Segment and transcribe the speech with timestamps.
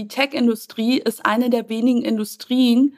[0.00, 2.94] die Tech-Industrie ist eine der wenigen Industrien,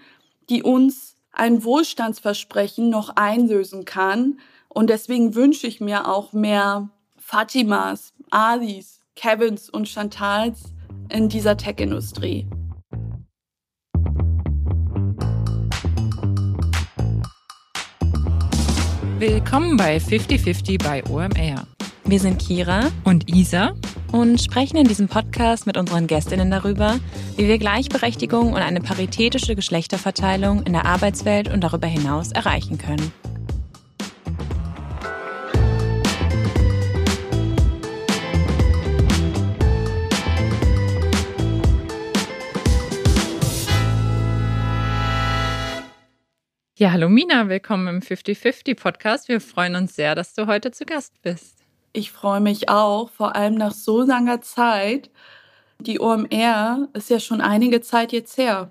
[0.49, 4.39] die uns ein Wohlstandsversprechen noch einlösen kann.
[4.69, 10.61] Und deswegen wünsche ich mir auch mehr Fatimas, Alis, Kevins und Chantals
[11.09, 12.47] in dieser Tech-Industrie.
[19.19, 21.67] Willkommen bei 5050 bei OMR.
[22.13, 23.75] Wir sind Kira und Isa
[24.13, 27.01] und sprechen in diesem Podcast mit unseren Gästinnen darüber,
[27.39, 33.15] wie wir Gleichberechtigung und eine paritätische Geschlechterverteilung in der Arbeitswelt und darüber hinaus erreichen können.
[46.75, 49.29] Ja, hallo Mina, willkommen im 50-50 Podcast.
[49.29, 51.62] Wir freuen uns sehr, dass du heute zu Gast bist.
[51.93, 55.11] Ich freue mich auch, vor allem nach so langer Zeit.
[55.79, 58.71] Die OMR ist ja schon einige Zeit jetzt her.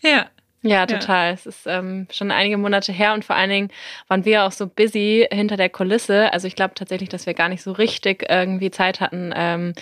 [0.00, 0.26] Ja,
[0.62, 1.28] ja, total.
[1.28, 1.32] Ja.
[1.32, 3.68] Es ist ähm, schon einige Monate her und vor allen Dingen
[4.08, 6.30] waren wir auch so busy hinter der Kulisse.
[6.34, 9.72] Also ich glaube tatsächlich, dass wir gar nicht so richtig irgendwie Zeit hatten, ähm,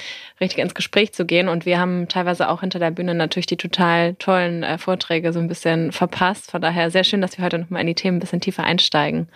[0.40, 1.48] richtig ins Gespräch zu gehen.
[1.48, 5.40] Und wir haben teilweise auch hinter der Bühne natürlich die total tollen äh, Vorträge so
[5.40, 6.52] ein bisschen verpasst.
[6.52, 9.28] Von daher sehr schön, dass wir heute nochmal in die Themen ein bisschen tiefer einsteigen.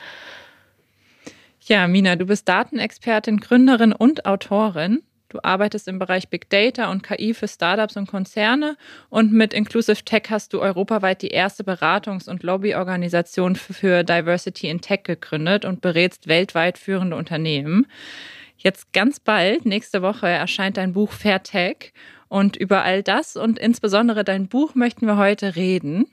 [1.64, 5.04] Ja, Mina, du bist Datenexpertin, Gründerin und Autorin.
[5.28, 8.76] Du arbeitest im Bereich Big Data und KI für Startups und Konzerne
[9.10, 14.80] und mit Inclusive Tech hast du europaweit die erste Beratungs- und Lobbyorganisation für Diversity in
[14.80, 17.86] Tech gegründet und berätst weltweit führende Unternehmen.
[18.56, 21.92] Jetzt ganz bald, nächste Woche, erscheint dein Buch Fair Tech
[22.26, 26.06] und über all das und insbesondere dein Buch möchten wir heute reden.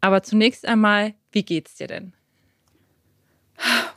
[0.00, 2.14] Aber zunächst einmal, wie geht's dir denn?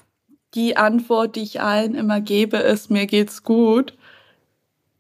[0.58, 3.94] Die Antwort, die ich allen immer gebe, ist, mir geht's gut.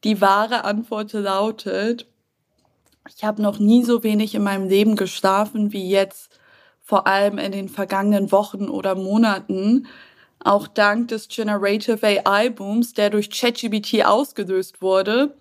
[0.03, 2.05] Die wahre Antwort lautet,
[3.09, 6.39] ich habe noch nie so wenig in meinem Leben geschlafen wie jetzt,
[6.83, 9.87] vor allem in den vergangenen Wochen oder Monaten.
[10.43, 15.35] Auch dank des Generative AI Booms, der durch ChatGPT ausgelöst wurde,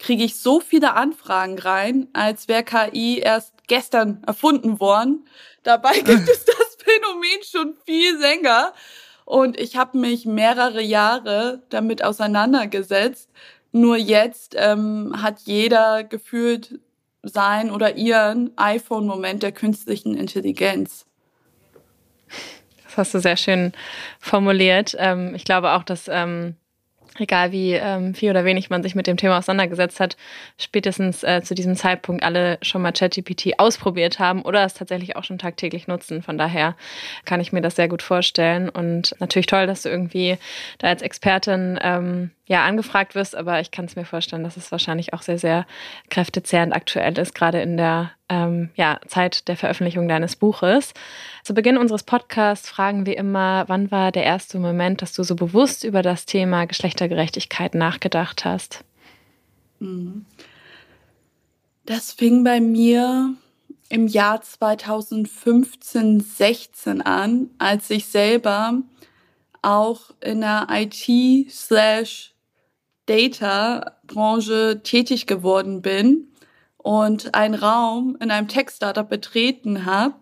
[0.00, 5.28] kriege ich so viele Anfragen rein, als wäre KI erst gestern erfunden worden.
[5.62, 8.72] Dabei gibt es das Phänomen schon viel länger.
[9.28, 13.28] Und ich habe mich mehrere Jahre damit auseinandergesetzt,
[13.72, 16.80] nur jetzt ähm, hat jeder gefühlt
[17.22, 21.04] sein oder ihren iPhone-Moment der künstlichen Intelligenz.
[22.84, 23.72] Das hast du sehr schön
[24.18, 24.96] formuliert.
[24.98, 26.56] Ähm, ich glaube auch, dass ähm,
[27.20, 30.16] egal wie ähm, viel oder wenig man sich mit dem Thema auseinandergesetzt hat,
[30.58, 35.24] spätestens äh, zu diesem Zeitpunkt alle schon mal ChatGPT ausprobiert haben oder es tatsächlich auch
[35.24, 36.22] schon tagtäglich nutzen.
[36.22, 36.76] Von daher
[37.24, 40.38] kann ich mir das sehr gut vorstellen und natürlich toll, dass du irgendwie
[40.78, 44.72] da als Expertin ähm, ja angefragt wirst, aber ich kann es mir vorstellen, dass es
[44.72, 45.66] wahrscheinlich auch sehr, sehr
[46.10, 50.94] kräftezehrend aktuell ist, gerade in der ähm, ja, Zeit der Veröffentlichung deines Buches.
[51.44, 55.36] Zu Beginn unseres Podcasts fragen wir immer, wann war der erste Moment, dass du so
[55.36, 58.82] bewusst über das Thema Geschlechtergerechtigkeit nachgedacht hast?
[59.78, 60.24] Mhm.
[61.84, 63.34] Das fing bei mir
[63.88, 68.82] im Jahr 2015, 16 an, als ich selber
[69.62, 72.34] auch in der IT slash
[73.08, 76.28] Data-Branche tätig geworden bin
[76.76, 80.14] und einen Raum in einem Tech-Startup betreten habe,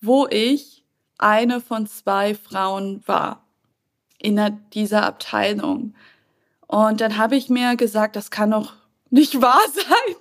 [0.00, 0.84] wo ich
[1.18, 3.44] eine von zwei Frauen war
[4.18, 4.40] in
[4.72, 5.94] dieser Abteilung.
[6.66, 8.74] Und dann habe ich mir gesagt, das kann doch
[9.10, 10.16] nicht wahr sein,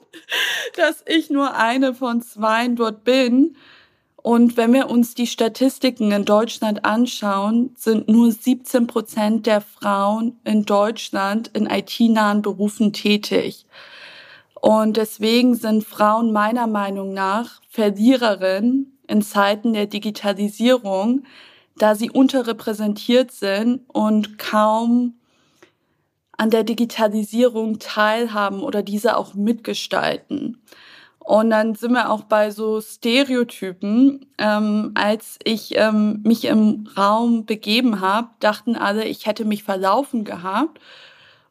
[0.75, 3.55] dass ich nur eine von zwei dort bin.
[4.27, 10.37] Und wenn wir uns die Statistiken in Deutschland anschauen, sind nur 17 Prozent der Frauen
[10.43, 13.65] in Deutschland in IT-nahen Berufen tätig.
[14.53, 21.23] Und deswegen sind Frauen meiner Meinung nach Verliererinnen in Zeiten der Digitalisierung,
[21.77, 25.13] da sie unterrepräsentiert sind und kaum
[26.33, 30.61] an der Digitalisierung teilhaben oder diese auch mitgestalten.
[31.27, 34.27] Und dann sind wir auch bei so Stereotypen.
[34.37, 40.23] Ähm, als ich ähm, mich im Raum begeben habe, dachten alle, ich hätte mich verlaufen
[40.23, 40.79] gehabt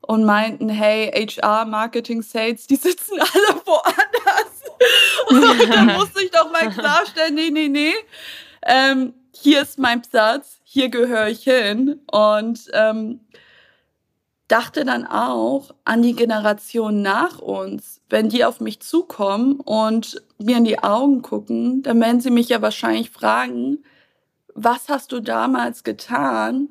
[0.00, 4.62] und meinten, hey, HR, Marketing, Sales, die sitzen alle woanders.
[5.60, 7.92] und dann musste ich doch mal klarstellen, nee, nee, nee.
[8.62, 12.00] Ähm, hier ist mein Platz, hier gehöre ich hin.
[12.10, 13.20] Und ähm,
[14.48, 18.00] dachte dann auch an die Generation nach uns.
[18.08, 22.48] Wenn die auf mich zukommen und mir in die Augen gucken, dann werden sie mich
[22.48, 23.78] ja wahrscheinlich fragen,
[24.54, 26.68] was hast du damals getan,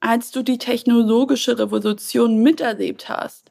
[0.00, 3.50] als du die technologische Revolution miterlebt hast?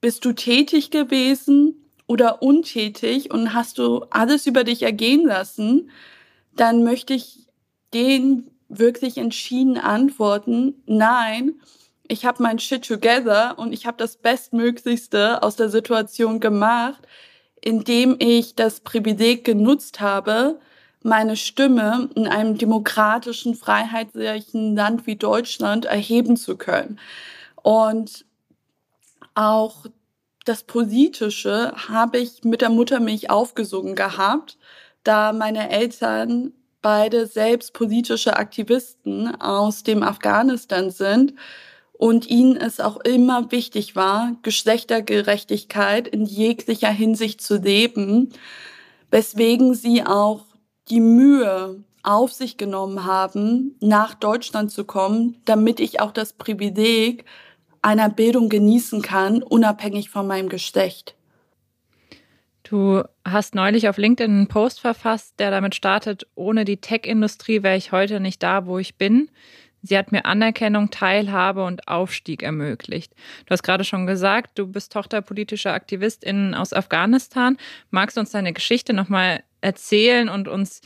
[0.00, 5.90] Bist du tätig gewesen oder untätig und hast du alles über dich ergehen lassen,
[6.54, 7.46] dann möchte ich
[7.94, 11.54] den wirklich entschieden antworten, nein,
[12.08, 17.06] ich habe mein Shit together und ich habe das Bestmöglichste aus der Situation gemacht,
[17.60, 20.58] indem ich das Privileg genutzt habe,
[21.02, 26.98] meine Stimme in einem demokratischen, freiheitlichen Land wie Deutschland erheben zu können.
[27.62, 28.24] Und
[29.34, 29.86] auch
[30.44, 34.56] das Politische habe ich mit der Muttermilch aufgesogen gehabt,
[35.04, 41.34] da meine Eltern beide selbst politische Aktivisten aus dem Afghanistan sind
[41.98, 48.30] und ihnen es auch immer wichtig war, Geschlechtergerechtigkeit in jeglicher Hinsicht zu leben,
[49.10, 50.46] weswegen sie auch
[50.88, 57.24] die Mühe auf sich genommen haben, nach Deutschland zu kommen, damit ich auch das Privileg
[57.82, 61.16] einer Bildung genießen kann, unabhängig von meinem Geschlecht.
[62.62, 67.76] Du hast neulich auf LinkedIn einen Post verfasst, der damit startet, ohne die Tech-Industrie wäre
[67.76, 69.30] ich heute nicht da, wo ich bin.
[69.82, 73.12] Sie hat mir Anerkennung, Teilhabe und Aufstieg ermöglicht.
[73.46, 77.56] Du hast gerade schon gesagt, du bist Tochter politischer Aktivistin aus Afghanistan.
[77.90, 80.80] Magst du uns deine Geschichte nochmal erzählen und uns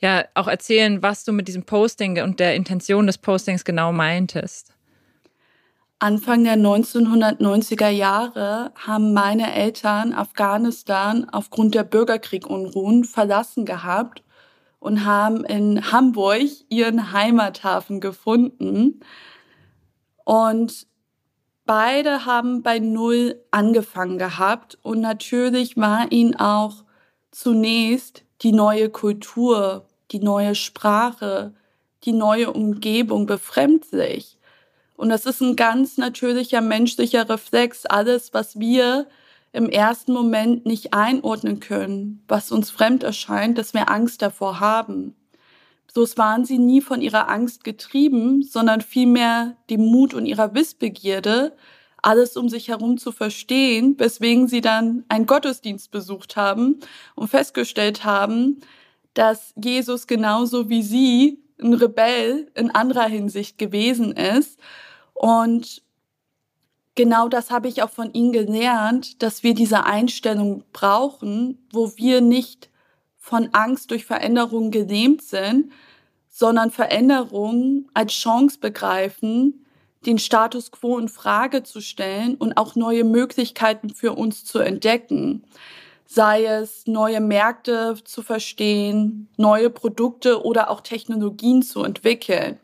[0.00, 4.74] ja auch erzählen, was du mit diesem Posting und der Intention des Postings genau meintest?
[6.00, 14.24] Anfang der 1990er Jahre haben meine Eltern Afghanistan aufgrund der Bürgerkriegunruhen verlassen gehabt
[14.82, 18.98] und haben in Hamburg ihren Heimathafen gefunden.
[20.24, 20.88] Und
[21.64, 26.82] beide haben bei Null angefangen gehabt und natürlich war ihnen auch
[27.30, 31.54] zunächst die neue Kultur, die neue Sprache,
[32.02, 34.36] die neue Umgebung befremdlich.
[34.96, 37.86] Und das ist ein ganz natürlicher menschlicher Reflex.
[37.86, 39.06] Alles, was wir
[39.52, 45.14] im ersten Moment nicht einordnen können, was uns fremd erscheint, dass wir Angst davor haben.
[45.94, 51.54] So waren sie nie von ihrer Angst getrieben, sondern vielmehr dem Mut und ihrer Wissbegierde,
[52.00, 56.80] alles um sich herum zu verstehen, weswegen sie dann einen Gottesdienst besucht haben
[57.14, 58.60] und festgestellt haben,
[59.12, 64.58] dass Jesus genauso wie sie ein Rebell in anderer Hinsicht gewesen ist.
[65.12, 65.82] Und
[66.94, 72.20] genau das habe ich auch von ihnen gelernt, dass wir diese Einstellung brauchen, wo wir
[72.20, 72.70] nicht
[73.18, 75.72] von Angst durch Veränderungen gelähmt sind,
[76.28, 79.64] sondern Veränderungen als Chance begreifen,
[80.06, 85.44] den Status quo in Frage zu stellen und auch neue Möglichkeiten für uns zu entdecken.
[86.04, 92.58] Sei es neue Märkte zu verstehen, neue Produkte oder auch Technologien zu entwickeln.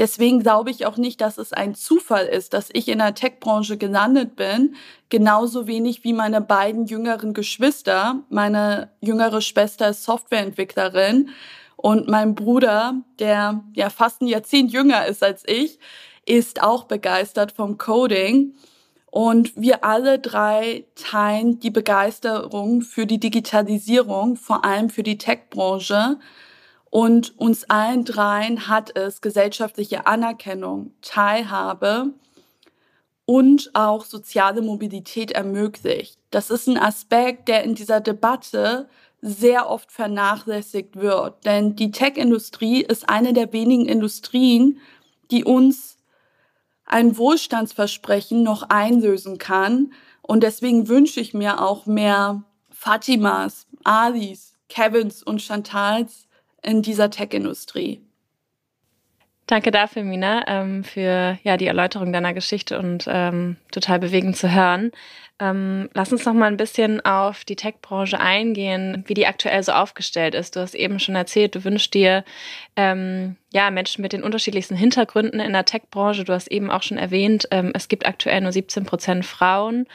[0.00, 3.76] Deswegen glaube ich auch nicht, dass es ein Zufall ist, dass ich in der Tech-Branche
[3.76, 4.74] gelandet bin,
[5.10, 8.24] genauso wenig wie meine beiden jüngeren Geschwister.
[8.30, 11.28] Meine jüngere Schwester ist Softwareentwicklerin
[11.76, 15.78] und mein Bruder, der ja fast ein Jahrzehnt jünger ist als ich,
[16.24, 18.54] ist auch begeistert vom Coding.
[19.10, 26.18] Und wir alle drei teilen die Begeisterung für die Digitalisierung, vor allem für die Tech-Branche.
[26.90, 32.12] Und uns allen dreien hat es gesellschaftliche Anerkennung, Teilhabe
[33.24, 36.18] und auch soziale Mobilität ermöglicht.
[36.32, 38.88] Das ist ein Aspekt, der in dieser Debatte
[39.22, 41.44] sehr oft vernachlässigt wird.
[41.44, 44.80] Denn die Tech-Industrie ist eine der wenigen Industrien,
[45.30, 45.96] die uns
[46.84, 49.92] ein Wohlstandsversprechen noch einlösen kann.
[50.22, 56.26] Und deswegen wünsche ich mir auch mehr Fatimas, Alis, Kevins und Chantals
[56.62, 58.00] in dieser Tech-Industrie.
[59.50, 64.54] Danke dafür, Mina, ähm, für ja, die Erläuterung deiner Geschichte und ähm, total bewegend zu
[64.54, 64.92] hören.
[65.40, 69.72] Ähm, lass uns noch mal ein bisschen auf die Tech-Branche eingehen, wie die aktuell so
[69.72, 70.54] aufgestellt ist.
[70.54, 72.24] Du hast eben schon erzählt, du wünschst dir
[72.76, 76.22] ähm, ja Menschen mit den unterschiedlichsten Hintergründen in der Tech-Branche.
[76.22, 79.86] Du hast eben auch schon erwähnt, ähm, es gibt aktuell nur 17 Prozent Frauen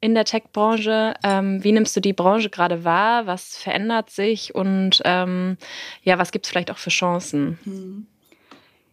[0.00, 1.14] in der Tech-Branche.
[1.24, 3.26] Ähm, wie nimmst du die Branche gerade wahr?
[3.26, 5.56] Was verändert sich und ähm,
[6.02, 7.58] ja, was gibt es vielleicht auch für Chancen?
[7.64, 8.06] Hm.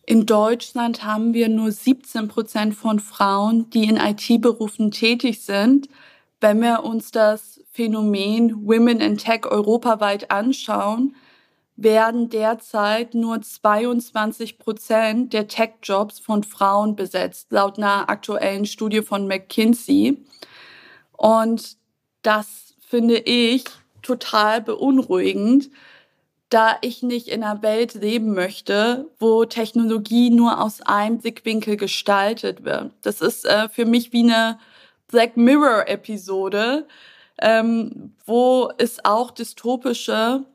[0.07, 5.89] In Deutschland haben wir nur 17 Prozent von Frauen, die in IT-Berufen tätig sind.
[6.39, 11.15] Wenn wir uns das Phänomen Women in Tech europaweit anschauen,
[11.75, 19.27] werden derzeit nur 22 Prozent der Tech-Jobs von Frauen besetzt, laut einer aktuellen Studie von
[19.27, 20.23] McKinsey.
[21.17, 21.77] Und
[22.21, 23.65] das finde ich
[24.01, 25.69] total beunruhigend,
[26.49, 32.63] da ich nicht in einer Welt leben möchte, wo Technologie nur aus einem Blickwinkel gestaltet
[32.63, 32.91] wird.
[33.01, 34.59] Das ist äh, für mich wie eine
[35.07, 36.87] Black Mirror-Episode,
[37.41, 40.45] ähm, wo es auch dystopische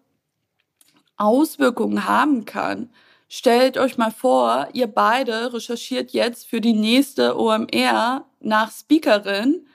[1.16, 2.90] Auswirkungen haben kann.
[3.28, 9.66] Stellt euch mal vor, ihr beide recherchiert jetzt für die nächste OMR nach Speakerin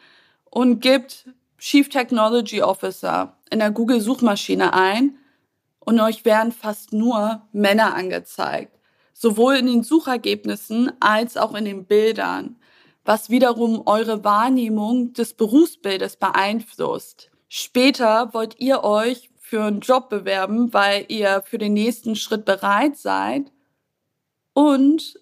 [0.55, 5.17] und gibt Chief Technology Officer in der Google-Suchmaschine ein
[5.81, 8.79] und euch werden fast nur Männer angezeigt.
[9.13, 12.55] Sowohl in den Suchergebnissen als auch in den Bildern,
[13.03, 17.31] was wiederum eure Wahrnehmung des Berufsbildes beeinflusst.
[17.49, 22.95] Später wollt ihr euch für einen Job bewerben, weil ihr für den nächsten Schritt bereit
[22.95, 23.51] seid
[24.53, 25.19] und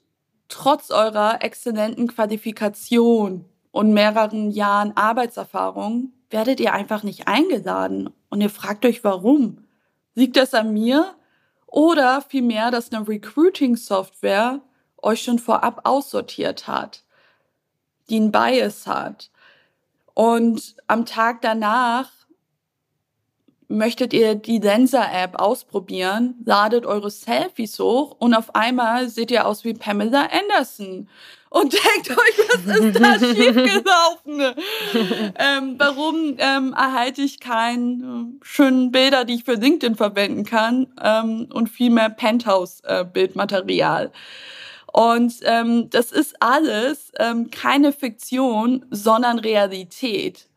[0.47, 8.11] trotz eurer exzellenten Qualifikation und mehreren Jahren Arbeitserfahrung werdet ihr einfach nicht eingeladen.
[8.29, 9.65] Und ihr fragt euch warum.
[10.13, 11.15] Liegt das an mir?
[11.65, 14.61] Oder vielmehr, dass eine Recruiting-Software
[15.01, 17.03] euch schon vorab aussortiert hat,
[18.11, 19.31] die einen Bias hat.
[20.13, 22.11] Und am Tag danach
[23.73, 29.63] möchtet ihr die Lenser-App ausprobieren, ladet eure Selfies hoch und auf einmal seht ihr aus
[29.63, 31.09] wie Pamela Anderson
[31.49, 34.55] und denkt euch, was ist da schiefgelaufen?
[35.37, 40.87] ähm, warum ähm, erhalte ich keine äh, schönen Bilder, die ich für LinkedIn verwenden kann
[41.01, 44.05] ähm, und viel mehr Penthouse-Bildmaterial?
[44.05, 44.09] Äh,
[44.93, 50.47] und ähm, das ist alles ähm, keine Fiktion, sondern Realität.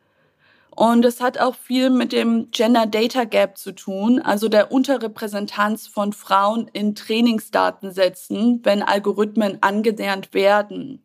[0.76, 5.86] Und es hat auch viel mit dem Gender Data Gap zu tun, also der Unterrepräsentanz
[5.86, 11.02] von Frauen in Trainingsdatensätzen, wenn Algorithmen angelernt werden.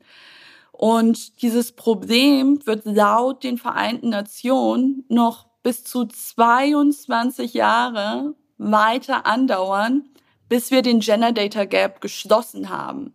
[0.73, 10.09] Und dieses Problem wird laut den Vereinten Nationen noch bis zu 22 Jahre weiter andauern,
[10.49, 13.13] bis wir den Gender Data Gap geschlossen haben.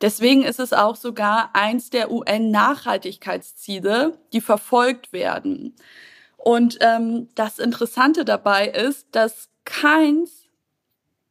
[0.00, 5.74] Deswegen ist es auch sogar eins der UN-Nachhaltigkeitsziele, die verfolgt werden.
[6.36, 10.44] Und ähm, das Interessante dabei ist, dass keins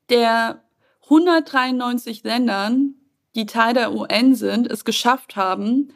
[0.10, 0.64] der
[1.04, 2.96] 193 Ländern,
[3.36, 5.94] die Teil der UN sind, es geschafft haben,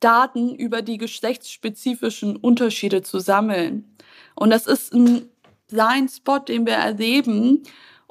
[0.00, 3.96] Daten über die geschlechtsspezifischen Unterschiede zu sammeln.
[4.34, 5.28] Und das ist ein
[5.68, 7.62] Blind Spot, den wir erleben,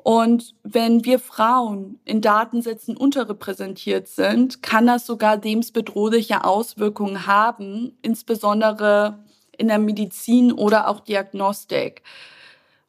[0.05, 9.17] und wenn wir Frauen in Datensätzen unterrepräsentiert sind, kann das sogar lebensbedrohliche Auswirkungen haben, insbesondere
[9.57, 12.03] in der Medizin oder auch Diagnostik.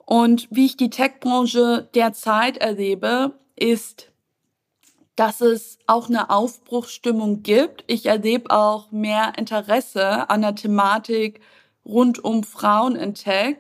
[0.05, 4.13] Und wie ich die Tech-Branche derzeit erlebe, ist,
[5.15, 7.83] dass es auch eine Aufbruchsstimmung gibt.
[7.87, 11.41] Ich erlebe auch mehr Interesse an der Thematik
[11.83, 13.57] rund um Frauen in Tech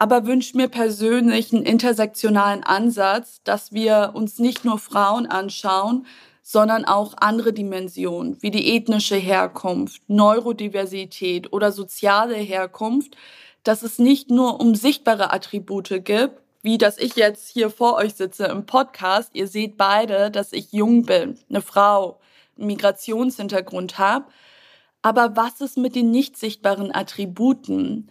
[0.00, 6.06] aber wünsche mir persönlich einen intersektionalen Ansatz, dass wir uns nicht nur Frauen anschauen,
[6.42, 13.14] sondern auch andere Dimensionen wie die ethnische Herkunft, Neurodiversität oder soziale Herkunft,
[13.62, 18.14] dass es nicht nur um sichtbare Attribute gibt, wie dass ich jetzt hier vor euch
[18.14, 19.34] sitze im Podcast.
[19.34, 22.20] Ihr seht beide, dass ich jung bin, eine Frau,
[22.56, 24.24] einen Migrationshintergrund habe.
[25.02, 28.10] Aber was ist mit den nicht sichtbaren Attributen?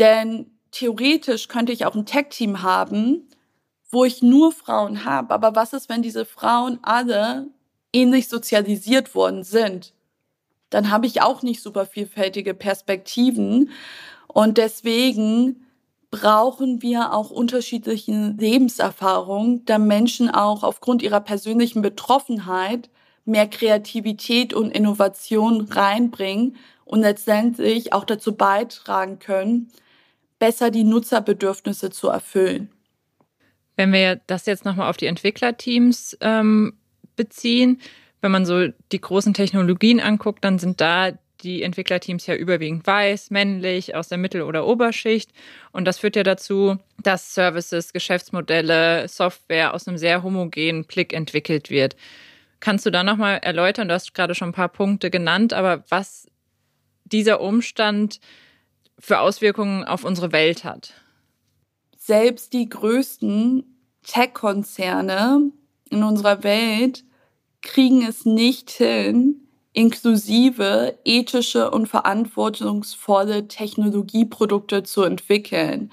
[0.00, 3.28] Denn theoretisch könnte ich auch ein Tech-Team haben,
[3.90, 5.32] wo ich nur Frauen habe.
[5.32, 7.46] Aber was ist, wenn diese Frauen alle
[7.92, 9.92] ähnlich sozialisiert worden sind?
[10.70, 13.70] Dann habe ich auch nicht super vielfältige Perspektiven.
[14.26, 15.66] Und deswegen
[16.10, 22.90] brauchen wir auch unterschiedliche Lebenserfahrungen, da Menschen auch aufgrund ihrer persönlichen Betroffenheit
[23.24, 29.70] mehr Kreativität und Innovation reinbringen und letztendlich auch dazu beitragen können,
[30.42, 32.68] besser die Nutzerbedürfnisse zu erfüllen.
[33.76, 36.72] Wenn wir das jetzt nochmal auf die Entwicklerteams ähm,
[37.14, 37.80] beziehen,
[38.22, 43.30] wenn man so die großen Technologien anguckt, dann sind da die Entwicklerteams ja überwiegend weiß,
[43.30, 45.30] männlich, aus der Mittel- oder Oberschicht.
[45.70, 51.70] Und das führt ja dazu, dass Services, Geschäftsmodelle, Software aus einem sehr homogenen Blick entwickelt
[51.70, 51.94] wird.
[52.58, 53.86] Kannst du da nochmal erläutern?
[53.86, 56.26] Du hast gerade schon ein paar Punkte genannt, aber was
[57.04, 58.18] dieser Umstand
[59.02, 60.94] für Auswirkungen auf unsere Welt hat.
[61.98, 63.64] Selbst die größten
[64.06, 65.50] Tech-Konzerne
[65.90, 67.04] in unserer Welt
[67.62, 75.90] kriegen es nicht hin, inklusive ethische und verantwortungsvolle Technologieprodukte zu entwickeln.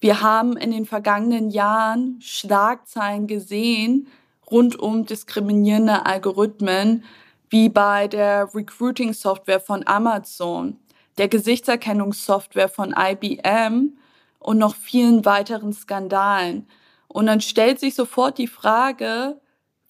[0.00, 4.08] Wir haben in den vergangenen Jahren Schlagzeilen gesehen
[4.50, 7.04] rund um diskriminierende Algorithmen,
[7.48, 10.78] wie bei der Recruiting-Software von Amazon
[11.18, 13.96] der Gesichtserkennungssoftware von IBM
[14.38, 16.66] und noch vielen weiteren Skandalen.
[17.08, 19.40] Und dann stellt sich sofort die Frage,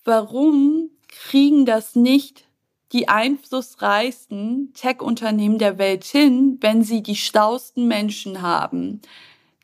[0.04, 2.46] warum kriegen das nicht
[2.92, 9.00] die einflussreichsten Tech-Unternehmen der Welt hin, wenn sie die stausten Menschen haben,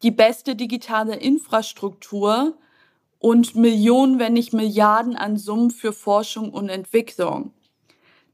[0.02, 2.56] die beste digitale Infrastruktur
[3.18, 7.52] und Millionen, wenn nicht Milliarden an Summen für Forschung und Entwicklung.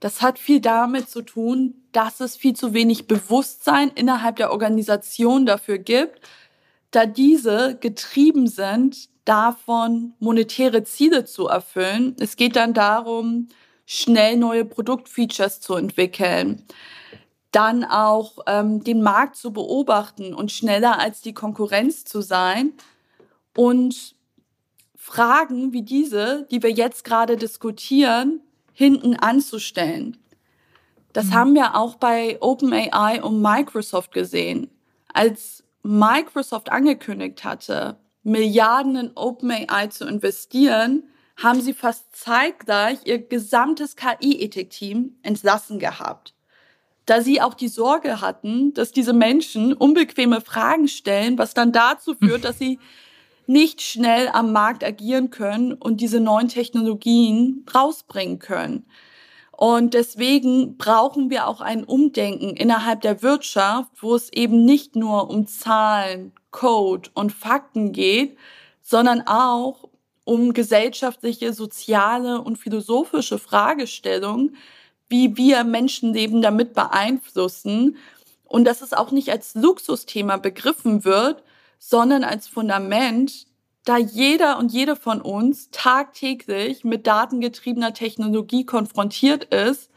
[0.01, 5.47] Das hat viel damit zu tun, dass es viel zu wenig Bewusstsein innerhalb der Organisation
[5.47, 6.21] dafür gibt,
[6.91, 12.15] da diese getrieben sind, davon monetäre Ziele zu erfüllen.
[12.21, 13.49] Es geht dann darum,
[13.87, 16.65] schnell neue Produktfeatures zu entwickeln,
[17.51, 22.73] dann auch ähm, den Markt zu beobachten und schneller als die Konkurrenz zu sein
[23.57, 24.15] und
[24.97, 28.41] Fragen wie diese, die wir jetzt gerade diskutieren,
[28.75, 30.19] hinten anzustellen.
[31.14, 31.35] Das mhm.
[31.35, 34.71] haben wir auch bei OpenAI und Microsoft gesehen.
[35.12, 41.04] Als Microsoft angekündigt hatte, Milliarden in OpenAI zu investieren,
[41.37, 46.35] haben sie fast zeitgleich ihr gesamtes KI-Ethik-Team entlassen gehabt.
[47.07, 52.14] Da sie auch die Sorge hatten, dass diese Menschen unbequeme Fragen stellen, was dann dazu
[52.21, 52.78] führt, dass sie
[53.47, 58.87] nicht schnell am Markt agieren können und diese neuen Technologien rausbringen können.
[59.57, 65.31] Und deswegen brauchen wir auch ein Umdenken innerhalb der Wirtschaft, wo es eben nicht nur
[65.31, 68.37] um Zahlen, Code und Fakten geht,
[68.83, 69.89] sondern auch
[70.25, 74.57] um gesellschaftliche, soziale und philosophische Fragestellungen,
[75.09, 77.97] wie wir Menschenleben damit beeinflussen
[78.45, 81.43] und dass es auch nicht als Luxusthema begriffen wird,
[81.78, 83.47] sondern als Fundament,
[83.85, 89.90] da jeder und jede von uns tagtäglich mit datengetriebener Technologie konfrontiert ist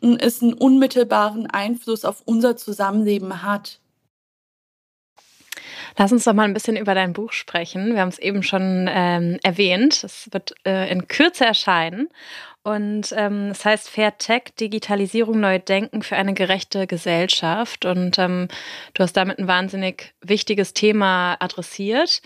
[0.00, 3.80] und es einen unmittelbaren Einfluss auf unser Zusammenleben hat.
[5.96, 7.94] Lass uns doch mal ein bisschen über dein Buch sprechen.
[7.94, 10.04] Wir haben es eben schon ähm, erwähnt.
[10.04, 12.08] Es wird äh, in Kürze erscheinen.
[12.68, 17.86] Und ähm, es heißt Fair Tech, Digitalisierung, neu denken für eine gerechte Gesellschaft.
[17.86, 18.48] Und ähm,
[18.92, 22.20] du hast damit ein wahnsinnig wichtiges Thema adressiert.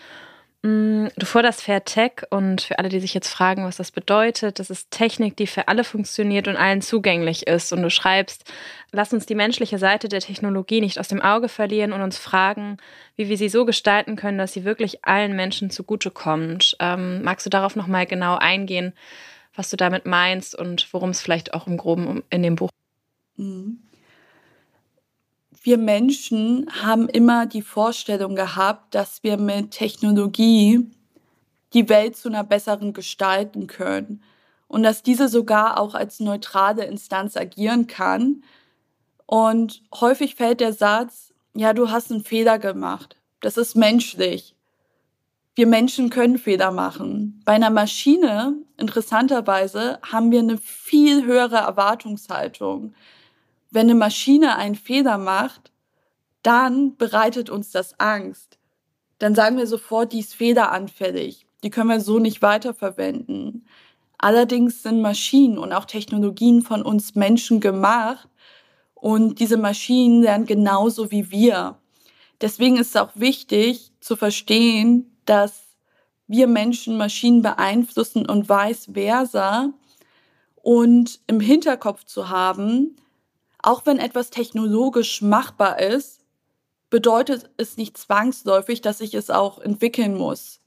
[0.62, 4.58] Mm, du forderst Fair Tech und für alle, die sich jetzt fragen, was das bedeutet,
[4.58, 7.72] das ist Technik, die für alle funktioniert und allen zugänglich ist.
[7.72, 8.50] Und du schreibst,
[8.90, 12.78] lass uns die menschliche Seite der Technologie nicht aus dem Auge verlieren und uns fragen,
[13.14, 16.76] wie wir sie so gestalten können, dass sie wirklich allen Menschen zugutekommt.
[16.80, 18.92] Ähm, magst du darauf nochmal genau eingehen,
[19.54, 22.70] was du damit meinst und worum es vielleicht auch im Groben in dem Buch?
[23.36, 23.82] Mhm
[25.62, 30.90] wir Menschen haben immer die Vorstellung gehabt, dass wir mit Technologie
[31.72, 34.22] die Welt zu einer besseren gestalten können
[34.66, 38.42] und dass diese sogar auch als neutrale Instanz agieren kann.
[39.26, 43.16] Und häufig fällt der Satz, ja, du hast einen Fehler gemacht.
[43.40, 44.54] Das ist menschlich.
[45.54, 47.42] Wir Menschen können Fehler machen.
[47.44, 52.94] Bei einer Maschine, interessanterweise, haben wir eine viel höhere Erwartungshaltung
[53.72, 55.72] wenn eine Maschine einen Fehler macht,
[56.42, 58.58] dann bereitet uns das Angst.
[59.18, 61.46] Dann sagen wir sofort, die ist fehleranfällig.
[61.62, 63.66] Die können wir so nicht weiterverwenden.
[64.18, 68.28] Allerdings sind Maschinen und auch Technologien von uns Menschen gemacht
[68.94, 71.78] und diese Maschinen lernen genauso wie wir.
[72.40, 75.62] Deswegen ist es auch wichtig zu verstehen, dass
[76.26, 79.72] wir Menschen Maschinen beeinflussen und vice versa
[80.56, 82.96] und im Hinterkopf zu haben,
[83.62, 86.20] auch wenn etwas technologisch machbar ist,
[86.90, 90.60] bedeutet es nicht zwangsläufig, dass ich es auch entwickeln muss.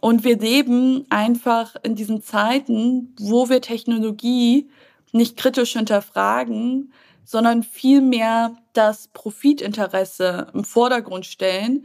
[0.00, 4.70] Und wir leben einfach in diesen Zeiten, wo wir Technologie
[5.12, 6.92] nicht kritisch hinterfragen,
[7.28, 11.84] sondern vielmehr das Profitinteresse im Vordergrund stellen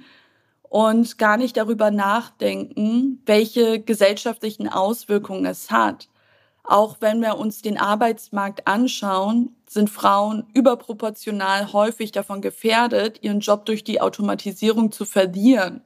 [0.62, 6.08] und gar nicht darüber nachdenken, welche gesellschaftlichen Auswirkungen es hat.
[6.64, 13.66] Auch wenn wir uns den Arbeitsmarkt anschauen, sind Frauen überproportional häufig davon gefährdet, ihren Job
[13.66, 15.82] durch die Automatisierung zu verlieren.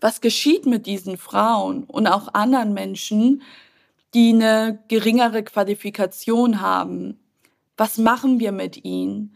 [0.00, 3.42] Was geschieht mit diesen Frauen und auch anderen Menschen,
[4.14, 7.20] die eine geringere Qualifikation haben?
[7.78, 9.34] Was machen wir mit ihnen?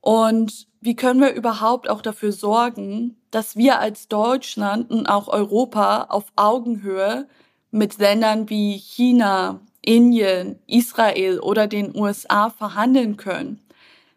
[0.00, 6.06] Und wie können wir überhaupt auch dafür sorgen, dass wir als Deutschland und auch Europa
[6.10, 7.28] auf Augenhöhe
[7.70, 13.60] mit Ländern wie China, Indien, Israel oder den USA verhandeln können,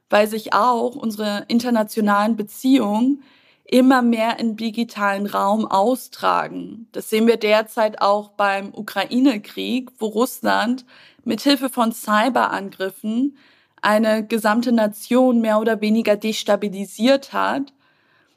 [0.10, 3.24] weil sich auch unsere internationalen Beziehungen
[3.66, 6.88] immer mehr im digitalen Raum austragen.
[6.92, 10.86] Das sehen wir derzeit auch beim Ukraine-Krieg, wo Russland
[11.24, 13.38] mithilfe von Cyberangriffen
[13.82, 17.74] eine gesamte Nation mehr oder weniger destabilisiert hat.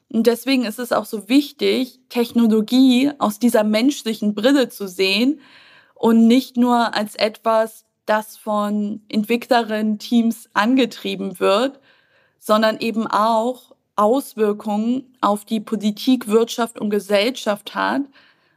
[0.09, 5.39] Und deswegen ist es auch so wichtig, Technologie aus dieser menschlichen Brille zu sehen,
[6.03, 11.79] und nicht nur als etwas, das von Entwicklerinnen-Teams angetrieben wird,
[12.39, 18.01] sondern eben auch Auswirkungen auf die Politik, Wirtschaft und Gesellschaft hat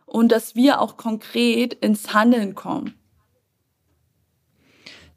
[0.06, 2.94] und dass wir auch konkret ins Handeln kommen.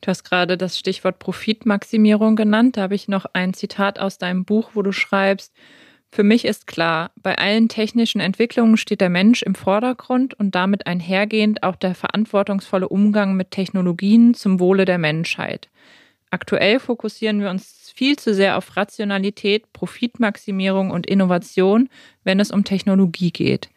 [0.02, 2.78] Du hast gerade das Stichwort Profitmaximierung genannt.
[2.78, 5.54] Da habe ich noch ein Zitat aus deinem Buch, wo du schreibst,
[6.12, 10.88] für mich ist klar, bei allen technischen Entwicklungen steht der Mensch im Vordergrund und damit
[10.88, 15.70] einhergehend auch der verantwortungsvolle Umgang mit Technologien zum Wohle der Menschheit.
[16.32, 21.90] Aktuell fokussieren wir uns viel zu sehr auf Rationalität, Profitmaximierung und Innovation,
[22.24, 23.70] wenn es um Technologie geht.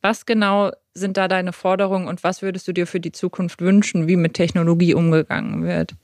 [0.00, 4.06] Was genau sind da deine Forderungen und was würdest du dir für die Zukunft wünschen,
[4.06, 5.94] wie mit Technologie umgegangen wird?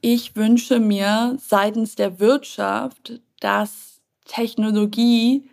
[0.00, 5.48] Ich wünsche mir seitens der Wirtschaft, dass Technologie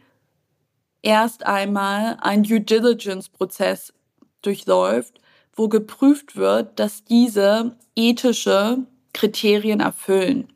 [1.01, 3.93] erst einmal ein Due Diligence-Prozess
[4.41, 5.19] durchläuft,
[5.55, 8.79] wo geprüft wird, dass diese ethische
[9.13, 10.49] Kriterien erfüllen.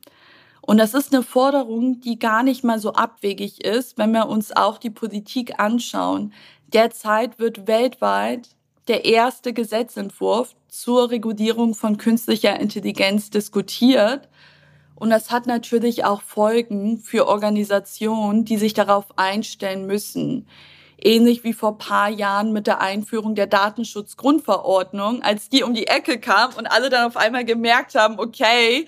[0.61, 4.55] Und das ist eine Forderung, die gar nicht mal so abwegig ist, wenn wir uns
[4.55, 6.31] auch die Politik anschauen.
[6.73, 8.49] Derzeit wird weltweit
[8.87, 14.29] der erste Gesetzentwurf zur Regulierung von künstlicher Intelligenz diskutiert.
[14.93, 20.47] Und das hat natürlich auch Folgen für Organisationen, die sich darauf einstellen müssen.
[21.01, 26.19] Ähnlich wie vor paar Jahren mit der Einführung der Datenschutzgrundverordnung, als die um die Ecke
[26.19, 28.85] kam und alle dann auf einmal gemerkt haben, okay,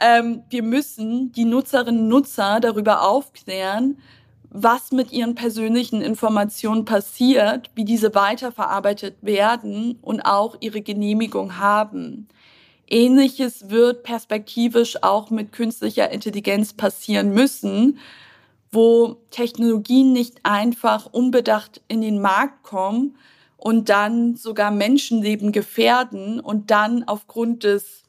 [0.00, 3.98] ähm, wir müssen die Nutzerinnen und Nutzer darüber aufklären,
[4.54, 12.28] was mit ihren persönlichen Informationen passiert, wie diese weiterverarbeitet werden und auch ihre Genehmigung haben.
[12.86, 17.98] Ähnliches wird perspektivisch auch mit künstlicher Intelligenz passieren müssen,
[18.70, 23.16] wo Technologien nicht einfach unbedacht in den Markt kommen
[23.56, 28.02] und dann sogar Menschenleben gefährden und dann aufgrund des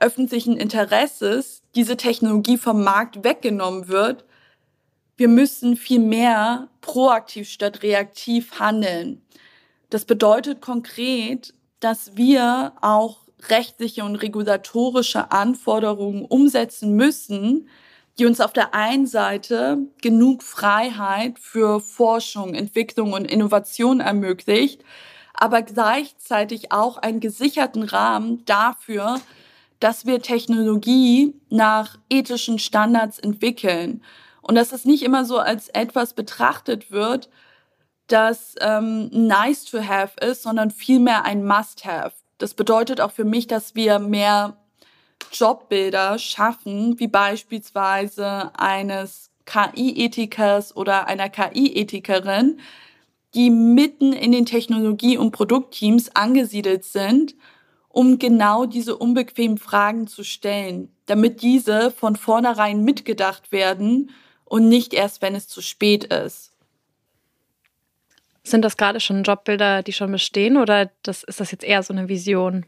[0.00, 4.25] öffentlichen Interesses diese Technologie vom Markt weggenommen wird.
[5.16, 9.22] Wir müssen viel mehr proaktiv statt reaktiv handeln.
[9.88, 17.68] Das bedeutet konkret, dass wir auch rechtliche und regulatorische Anforderungen umsetzen müssen,
[18.18, 24.82] die uns auf der einen Seite genug Freiheit für Forschung, Entwicklung und Innovation ermöglicht,
[25.34, 29.20] aber gleichzeitig auch einen gesicherten Rahmen dafür,
[29.80, 34.02] dass wir Technologie nach ethischen Standards entwickeln.
[34.46, 37.28] Und dass es nicht immer so als etwas betrachtet wird,
[38.06, 42.12] das ähm, nice to have ist, sondern vielmehr ein must have.
[42.38, 44.56] Das bedeutet auch für mich, dass wir mehr
[45.32, 52.60] Jobbilder schaffen, wie beispielsweise eines KI-Ethikers oder einer KI-Ethikerin,
[53.34, 57.34] die mitten in den Technologie- und Produktteams angesiedelt sind,
[57.88, 64.12] um genau diese unbequemen Fragen zu stellen, damit diese von vornherein mitgedacht werden
[64.46, 66.52] und nicht erst, wenn es zu spät ist.
[68.42, 71.92] Sind das gerade schon Jobbilder, die schon bestehen oder das, ist das jetzt eher so
[71.92, 72.64] eine Vision?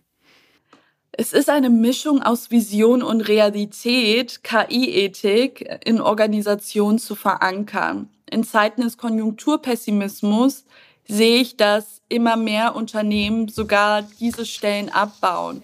[1.12, 8.08] Es ist eine Mischung aus Vision und Realität, KI-Ethik in Organisationen zu verankern.
[8.30, 10.64] In Zeiten des Konjunkturpessimismus
[11.06, 15.62] sehe ich, dass immer mehr Unternehmen sogar diese Stellen abbauen.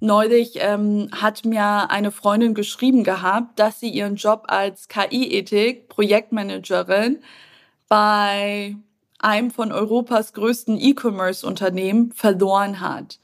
[0.00, 7.22] Neulich ähm, hat mir eine Freundin geschrieben gehabt, dass sie ihren Job als KI-Ethik, Projektmanagerin
[7.88, 8.76] bei
[9.18, 13.18] einem von Europas größten E-Commerce-Unternehmen verloren hat.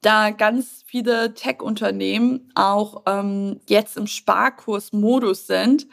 [0.00, 5.86] Da ganz viele Tech-Unternehmen auch ähm, jetzt im Sparkursmodus sind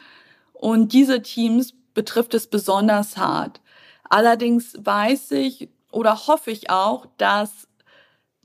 [0.53, 3.59] und diese Teams betrifft es besonders hart.
[4.09, 7.66] Allerdings weiß ich oder hoffe ich auch, dass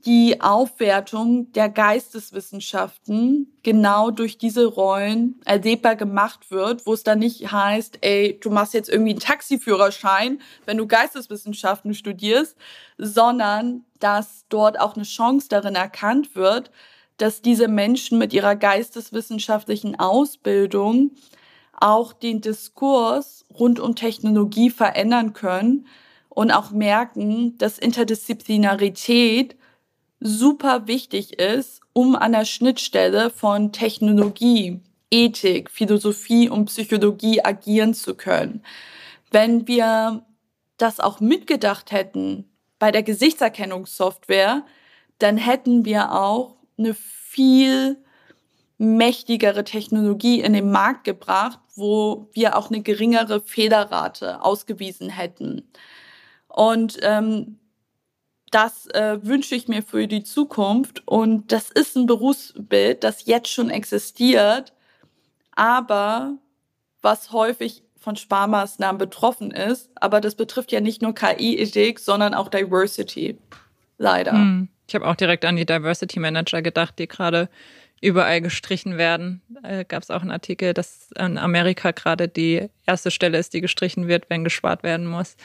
[0.05, 7.51] die Aufwertung der Geisteswissenschaften genau durch diese Rollen erlebbar gemacht wird, wo es dann nicht
[7.51, 12.57] heißt, ey, du machst jetzt irgendwie einen Taxiführerschein, wenn du Geisteswissenschaften studierst,
[12.97, 16.69] sondern dass dort auch eine Chance darin erkannt wird,
[17.17, 21.11] dass diese Menschen mit ihrer geisteswissenschaftlichen Ausbildung
[21.79, 25.87] auch den Diskurs rund um Technologie verändern können
[26.27, 29.55] und auch merken, dass Interdisziplinarität
[30.23, 34.79] super wichtig ist, um an der Schnittstelle von Technologie,
[35.11, 38.63] Ethik, Philosophie und Psychologie agieren zu können.
[39.29, 40.25] Wenn wir
[40.77, 44.65] das auch mitgedacht hätten bei der Gesichtserkennungssoftware,
[45.19, 47.97] dann hätten wir auch eine viel
[48.77, 55.69] mächtigere Technologie in den Markt gebracht, wo wir auch eine geringere Fehlerrate ausgewiesen hätten.
[56.47, 57.59] Und ähm,
[58.53, 61.01] das äh, wünsche ich mir für die Zukunft.
[61.07, 64.73] Und das ist ein Berufsbild, das jetzt schon existiert,
[65.51, 66.37] aber
[67.01, 69.89] was häufig von Sparmaßnahmen betroffen ist.
[69.95, 73.37] Aber das betrifft ja nicht nur KI-Ethik, sondern auch Diversity.
[73.97, 74.33] Leider.
[74.33, 74.69] Hm.
[74.87, 77.49] Ich habe auch direkt an die Diversity Manager gedacht, die gerade
[78.01, 79.41] überall gestrichen werden.
[79.63, 83.61] Äh, Gab es auch einen Artikel, dass in Amerika gerade die erste Stelle ist, die
[83.61, 85.37] gestrichen wird, wenn gespart werden muss.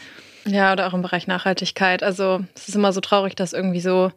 [0.44, 2.02] Ja, oder auch im Bereich Nachhaltigkeit.
[2.02, 4.12] Also es ist immer so traurig, dass irgendwie so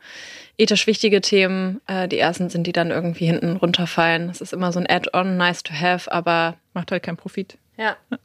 [0.58, 4.30] ethisch wichtige Themen äh, die ersten sind, die dann irgendwie hinten runterfallen.
[4.30, 7.58] Es ist immer so ein Add-on, nice to have, aber macht halt keinen Profit.
[7.78, 7.96] Ja.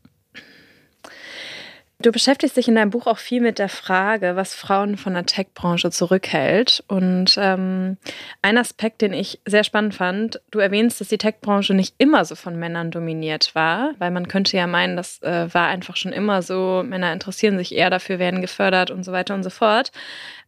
[2.03, 5.25] Du beschäftigst dich in deinem Buch auch viel mit der Frage, was Frauen von der
[5.25, 6.85] Tech-Branche zurückhält.
[6.89, 7.97] Und ähm,
[8.43, 12.35] ein Aspekt, den ich sehr spannend fand, du erwähnst, dass die Tech-Branche nicht immer so
[12.35, 16.43] von Männern dominiert war, weil man könnte ja meinen, das äh, war einfach schon immer
[16.43, 19.91] so, Männer interessieren sich eher dafür, werden gefördert und so weiter und so fort.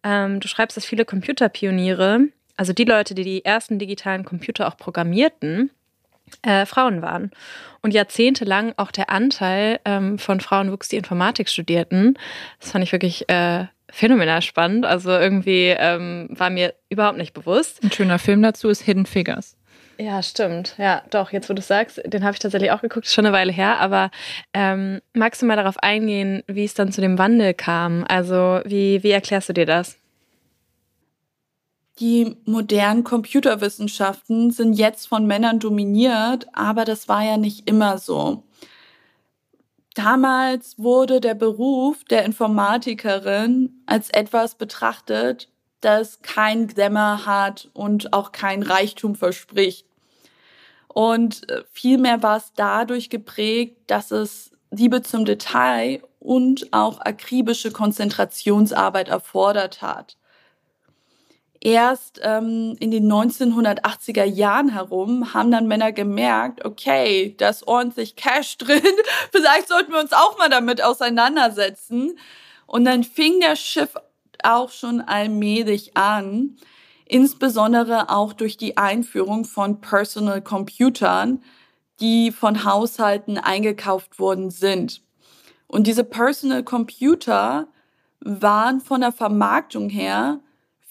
[0.04, 4.76] Ähm, du schreibst, dass viele Computerpioniere, also die Leute, die die ersten digitalen Computer auch
[4.76, 5.70] programmierten,
[6.42, 7.30] äh, Frauen waren.
[7.80, 12.18] Und jahrzehntelang auch der Anteil ähm, von Frauen wuchs, die Informatik studierten.
[12.60, 14.84] Das fand ich wirklich äh, phänomenal spannend.
[14.84, 17.82] Also irgendwie ähm, war mir überhaupt nicht bewusst.
[17.82, 19.56] Ein schöner Film dazu ist Hidden Figures.
[20.00, 20.74] Ja, stimmt.
[20.78, 23.50] Ja, doch, jetzt wo du sagst, den habe ich tatsächlich auch geguckt, schon eine Weile
[23.50, 23.80] her.
[23.80, 24.10] Aber
[24.54, 28.04] ähm, magst du mal darauf eingehen, wie es dann zu dem Wandel kam?
[28.08, 29.98] Also wie, wie erklärst du dir das?
[32.00, 38.44] Die modernen Computerwissenschaften sind jetzt von Männern dominiert, aber das war ja nicht immer so.
[39.94, 45.48] Damals wurde der Beruf der Informatikerin als etwas betrachtet,
[45.80, 49.86] das kein Glamour hat und auch kein Reichtum verspricht.
[50.86, 57.72] Und äh, vielmehr war es dadurch geprägt, dass es Liebe zum Detail und auch akribische
[57.72, 60.17] Konzentrationsarbeit erfordert hat
[61.60, 68.16] erst ähm, in den 1980er Jahren herum haben dann Männer gemerkt, okay, da ist ordentlich
[68.16, 68.82] Cash drin,
[69.32, 72.18] vielleicht sollten wir uns auch mal damit auseinandersetzen.
[72.66, 73.94] Und dann fing der Schiff
[74.42, 76.56] auch schon allmählich an,
[77.06, 81.42] insbesondere auch durch die Einführung von Personal Computern,
[82.00, 85.02] die von Haushalten eingekauft worden sind.
[85.66, 87.68] Und diese Personal Computer
[88.20, 90.40] waren von der Vermarktung her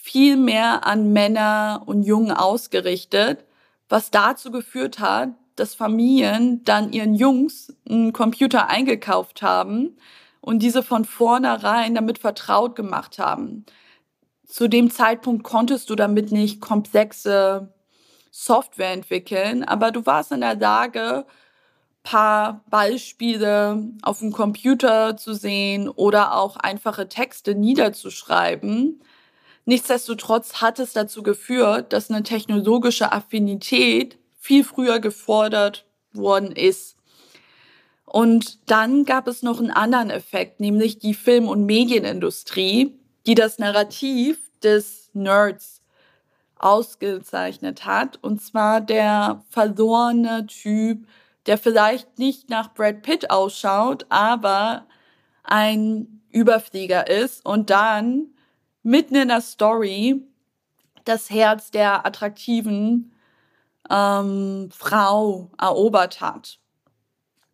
[0.07, 3.43] viel mehr an Männer und Jungen ausgerichtet,
[3.89, 9.97] was dazu geführt hat, dass Familien dann ihren Jungs einen Computer eingekauft haben
[10.39, 13.65] und diese von vornherein damit vertraut gemacht haben.
[14.45, 17.73] Zu dem Zeitpunkt konntest du damit nicht komplexe
[18.31, 21.25] Software entwickeln, aber du warst in der Lage,
[22.03, 29.01] paar Beispiele auf dem Computer zu sehen oder auch einfache Texte niederzuschreiben
[29.67, 36.95] Nichtsdestotrotz hat es dazu geführt, dass eine technologische Affinität viel früher gefordert worden ist.
[38.05, 43.59] Und dann gab es noch einen anderen Effekt, nämlich die Film- und Medienindustrie, die das
[43.59, 45.81] Narrativ des Nerds
[46.57, 48.23] ausgezeichnet hat.
[48.23, 51.05] Und zwar der verlorene Typ,
[51.45, 54.87] der vielleicht nicht nach Brad Pitt ausschaut, aber
[55.43, 58.29] ein Überflieger ist und dann
[58.87, 60.21] mitten in der Story
[61.03, 63.11] das Herz der attraktiven
[63.89, 66.59] ähm, Frau erobert hat.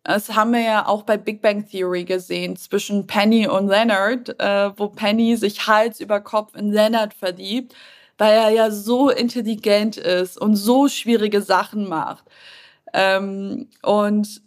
[0.04, 4.70] Das haben wir ja auch bei Big Bang Theory gesehen, zwischen Penny und Leonard, äh,
[4.78, 7.74] wo Penny sich Hals über Kopf in Leonard verliebt,
[8.16, 12.24] weil er ja so intelligent ist und so schwierige Sachen macht.
[12.92, 14.40] Ähm, und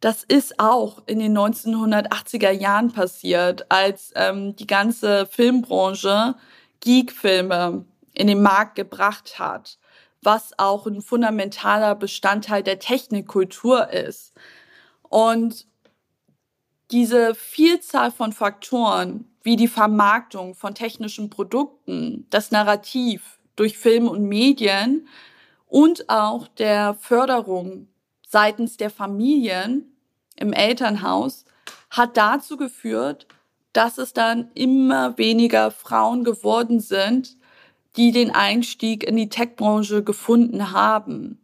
[0.00, 6.34] das ist auch in den 1980er Jahren passiert, als ähm, die ganze Filmbranche
[6.80, 9.78] Geek-Filme in den Markt gebracht hat,
[10.22, 14.32] was auch ein fundamentaler Bestandteil der Technikkultur ist.
[15.02, 15.66] Und
[16.90, 24.22] diese Vielzahl von Faktoren, wie die Vermarktung von technischen Produkten, das Narrativ durch Film und
[24.24, 25.08] Medien
[25.66, 27.88] und auch der Förderung
[28.36, 29.96] seitens der Familien
[30.36, 31.46] im Elternhaus
[31.88, 33.26] hat dazu geführt,
[33.72, 37.38] dass es dann immer weniger Frauen geworden sind,
[37.96, 41.40] die den Einstieg in die Tech-Branche gefunden haben.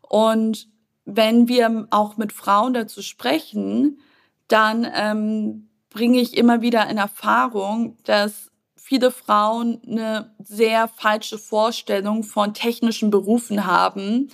[0.00, 0.66] Und
[1.04, 4.00] wenn wir auch mit Frauen dazu sprechen,
[4.48, 12.22] dann ähm, bringe ich immer wieder in Erfahrung, dass viele Frauen eine sehr falsche Vorstellung
[12.22, 14.30] von technischen Berufen haben,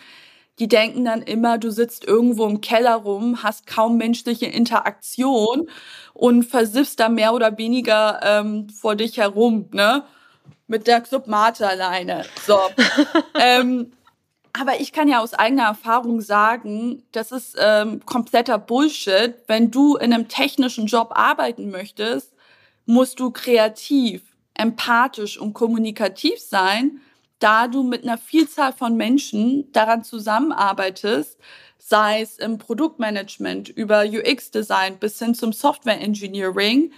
[0.58, 5.68] die denken dann immer, du sitzt irgendwo im Keller rum, hast kaum menschliche Interaktion
[6.14, 10.04] und versiffst da mehr oder weniger ähm, vor dich herum, ne?
[10.66, 12.24] mit der Club Mate alleine.
[12.44, 12.58] So.
[13.40, 13.92] ähm,
[14.52, 19.34] aber ich kann ja aus eigener Erfahrung sagen, das ist ähm, kompletter Bullshit.
[19.46, 22.32] Wenn du in einem technischen Job arbeiten möchtest,
[22.86, 24.22] musst du kreativ,
[24.54, 27.00] empathisch und kommunikativ sein,
[27.38, 31.38] da du mit einer Vielzahl von Menschen daran zusammenarbeitest,
[31.78, 36.92] sei es im Produktmanagement, über UX-Design bis hin zum Software-Engineering.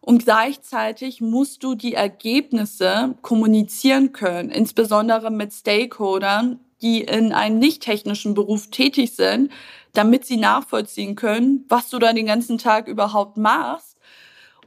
[0.00, 7.82] Und gleichzeitig musst du die Ergebnisse kommunizieren können, insbesondere mit Stakeholdern, die in einem nicht
[7.82, 9.50] technischen Beruf tätig sind,
[9.92, 13.96] damit sie nachvollziehen können, was du da den ganzen Tag überhaupt machst.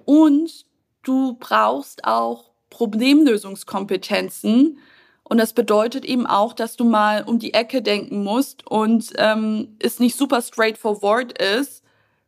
[0.04, 0.66] Und
[1.04, 4.80] du brauchst auch Problemlösungskompetenzen.
[5.32, 9.78] Und das bedeutet eben auch, dass du mal um die Ecke denken musst und ähm,
[9.80, 11.84] es nicht super straightforward ist,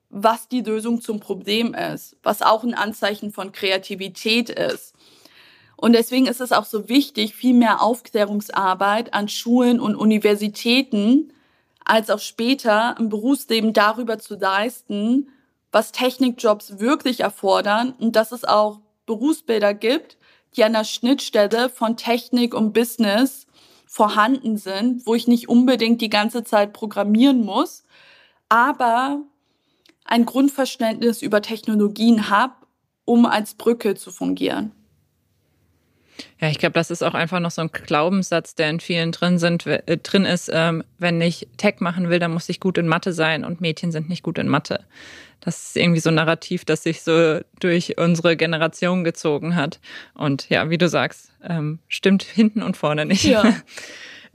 [0.09, 4.93] was die Lösung zum Problem ist, was auch ein Anzeichen von Kreativität ist.
[5.75, 11.33] Und deswegen ist es auch so wichtig, viel mehr Aufklärungsarbeit an Schulen und Universitäten
[11.83, 15.27] als auch später im Berufsleben darüber zu leisten,
[15.73, 20.15] was Technikjobs wirklich erfordern und dass es auch Berufsbilder gibt,
[20.55, 23.47] die an der Schnittstelle von Technik und Business
[23.85, 27.83] vorhanden sind, wo ich nicht unbedingt die ganze Zeit programmieren muss,
[28.49, 29.21] aber
[30.05, 32.53] ein Grundverständnis über Technologien habe,
[33.05, 34.71] um als Brücke zu fungieren.
[36.39, 39.37] Ja, ich glaube, das ist auch einfach noch so ein Glaubenssatz, der in vielen drin
[39.37, 42.87] sind, äh, drin ist, ähm, wenn ich Tech machen will, dann muss ich gut in
[42.87, 44.83] Mathe sein und Mädchen sind nicht gut in Mathe.
[45.39, 49.79] Das ist irgendwie so ein Narrativ, das sich so durch unsere Generation gezogen hat.
[50.13, 53.25] Und ja, wie du sagst, ähm, stimmt hinten und vorne nicht.
[53.25, 53.55] Ja.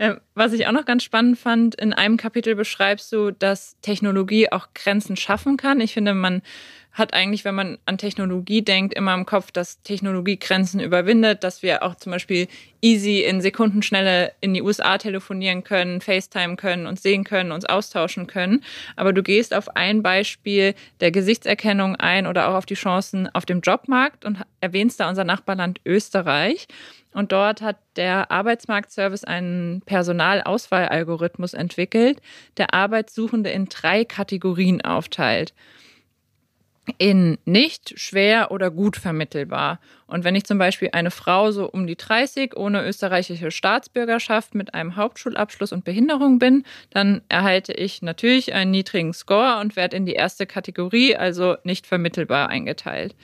[0.00, 4.50] Ähm, was ich auch noch ganz spannend fand, in einem Kapitel beschreibst du, dass Technologie
[4.52, 5.80] auch Grenzen schaffen kann.
[5.80, 6.40] Ich finde, man
[6.92, 11.62] hat eigentlich, wenn man an Technologie denkt, immer im Kopf, dass Technologie Grenzen überwindet, dass
[11.62, 12.48] wir auch zum Beispiel
[12.80, 18.26] easy in Sekundenschnelle in die USA telefonieren können, FaceTime können, uns sehen können, uns austauschen
[18.26, 18.64] können.
[18.96, 23.46] Aber du gehst auf ein Beispiel der Gesichtserkennung ein oder auch auf die Chancen auf
[23.46, 26.66] dem Jobmarkt und erwähnst da unser Nachbarland Österreich.
[27.12, 32.20] Und dort hat der Arbeitsmarktservice einen Personalauswahlalgorithmus entwickelt,
[32.56, 35.54] der Arbeitssuchende in drei Kategorien aufteilt
[36.98, 39.80] in nicht schwer oder gut vermittelbar.
[40.06, 44.74] Und wenn ich zum Beispiel eine Frau so um die 30 ohne österreichische Staatsbürgerschaft mit
[44.74, 50.06] einem Hauptschulabschluss und Behinderung bin, dann erhalte ich natürlich einen niedrigen Score und werde in
[50.06, 53.14] die erste Kategorie, also nicht vermittelbar, eingeteilt.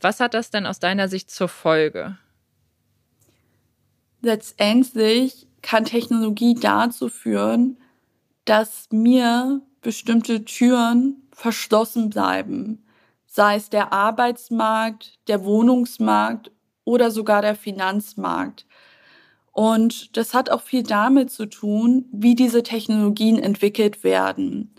[0.00, 2.16] Was hat das denn aus deiner Sicht zur Folge?
[4.20, 7.78] Letztendlich kann Technologie dazu führen,
[8.44, 12.83] dass mir bestimmte Türen verschlossen bleiben
[13.34, 16.52] sei es der Arbeitsmarkt, der Wohnungsmarkt
[16.84, 18.64] oder sogar der Finanzmarkt.
[19.50, 24.72] Und das hat auch viel damit zu tun, wie diese Technologien entwickelt werden.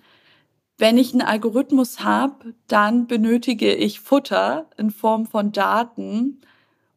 [0.77, 6.39] Wenn ich einen Algorithmus habe, dann benötige ich Futter in Form von Daten.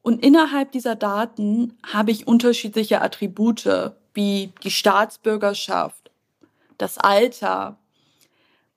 [0.00, 6.12] Und innerhalb dieser Daten habe ich unterschiedliche Attribute, wie die Staatsbürgerschaft,
[6.76, 7.78] das Alter,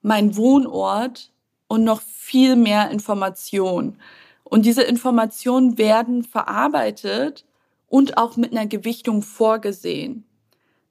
[0.00, 1.31] mein Wohnort
[1.72, 3.96] und noch viel mehr Information.
[4.44, 7.46] Und diese Informationen werden verarbeitet
[7.88, 10.26] und auch mit einer Gewichtung vorgesehen.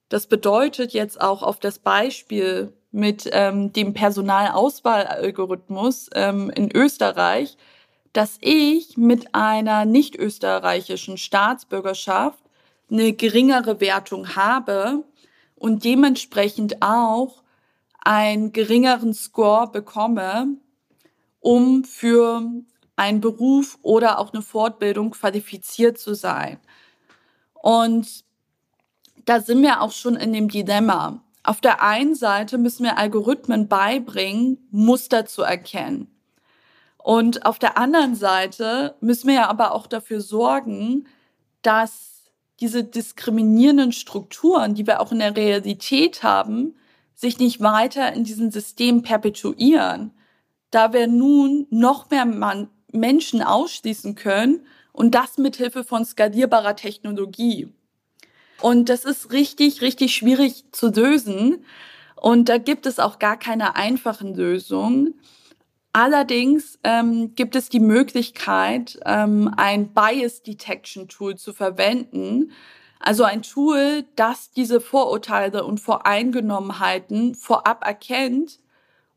[0.10, 7.58] Das bedeutet jetzt auch auf das Beispiel mit ähm, dem Personalauswahlalgorithmus ähm, in Österreich,
[8.12, 12.40] dass ich mit einer nicht österreichischen Staatsbürgerschaft
[12.90, 15.04] eine geringere Wertung habe
[15.56, 17.44] und dementsprechend auch
[18.04, 20.58] einen geringeren Score bekomme
[21.42, 22.42] um für
[22.96, 26.60] einen Beruf oder auch eine Fortbildung qualifiziert zu sein.
[27.54, 28.24] Und
[29.26, 31.22] da sind wir auch schon in dem Dilemma.
[31.44, 36.08] Auf der einen Seite müssen wir Algorithmen beibringen, Muster zu erkennen.
[36.98, 41.08] Und auf der anderen Seite müssen wir ja aber auch dafür sorgen,
[41.64, 46.76] dass diese diskriminierenden Strukturen, die wir auch in der Realität haben,
[47.16, 50.12] sich nicht weiter in diesem System perpetuieren
[50.72, 56.76] da wir nun noch mehr Man Menschen ausschließen können und das mit Hilfe von skalierbarer
[56.76, 57.70] Technologie.
[58.62, 61.66] Und das ist richtig, richtig schwierig zu lösen.
[62.16, 65.20] Und da gibt es auch gar keine einfachen Lösungen.
[65.94, 72.52] Allerdings ähm, gibt es die Möglichkeit, ähm, ein Bias Detection Tool zu verwenden.
[73.00, 78.60] Also ein Tool, das diese Vorurteile und Voreingenommenheiten vorab erkennt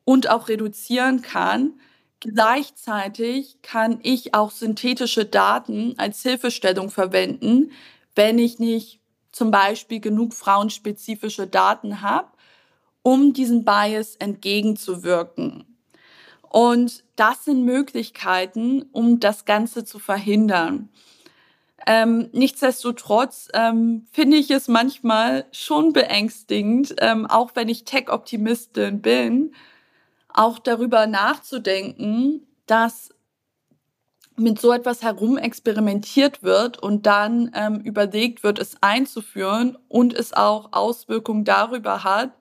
[0.05, 1.75] und auch reduzieren kann,
[2.21, 7.73] gleichzeitig kann ich auch synthetische Daten als Hilfestellung verwenden,
[8.15, 9.01] wenn ich nicht
[9.33, 12.29] zum Beispiel genug frauenspezifische Daten habe,
[13.03, 15.65] um diesen Bias entgegenzuwirken.
[16.49, 20.89] Und das sind Möglichkeiten, um das Ganze zu verhindern.
[21.87, 29.55] Ähm, nichtsdestotrotz ähm, finde ich es manchmal schon beängstigend, ähm, auch wenn ich Tech-Optimistin bin,
[30.35, 33.11] auch darüber nachzudenken, dass
[34.37, 40.72] mit so etwas herumexperimentiert wird und dann ähm, überlegt wird, es einzuführen und es auch
[40.72, 42.32] Auswirkungen darüber hat,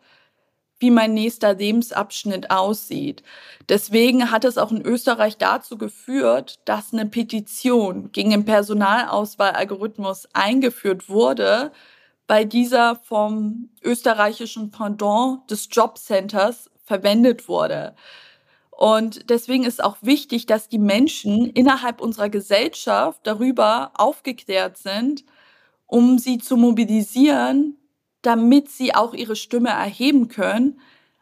[0.80, 3.24] wie mein nächster Lebensabschnitt aussieht.
[3.70, 11.10] Deswegen hat es auch in Österreich dazu geführt, dass eine Petition gegen den Personalauswahlalgorithmus eingeführt
[11.10, 11.72] wurde,
[12.26, 17.96] bei dieser vom österreichischen Pendant des Jobcenters verwendet wurde.
[18.72, 25.24] Und deswegen ist auch wichtig, dass die Menschen innerhalb unserer Gesellschaft darüber aufgeklärt sind,
[25.86, 27.78] um sie zu mobilisieren,
[28.24, 30.80] damit sie auch ihre Stimme erheben können,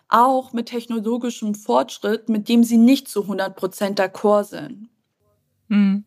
[0.08, 4.90] auch mit technologischem Fortschritt, mit dem sie nicht zu 100 Prozent d'accord sind.
[5.68, 6.06] Mhm.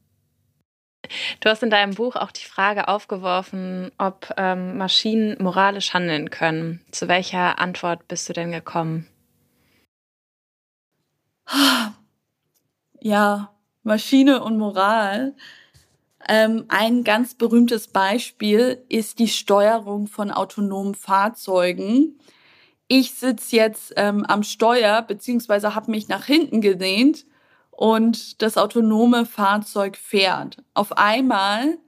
[1.41, 6.81] Du hast in deinem Buch auch die Frage aufgeworfen, ob ähm, Maschinen moralisch handeln können.
[6.91, 9.07] Zu welcher Antwort bist du denn gekommen?
[13.01, 15.37] Ja, Maschine und Moral.
[16.27, 22.19] Ähm, ein ganz berühmtes Beispiel ist die Steuerung von autonomen Fahrzeugen.
[22.89, 27.27] Ich sitze jetzt ähm, am Steuer beziehungsweise habe mich nach hinten gelehnt
[27.71, 30.63] und das autonome Fahrzeug fährt.
[30.75, 31.79] Auf einmal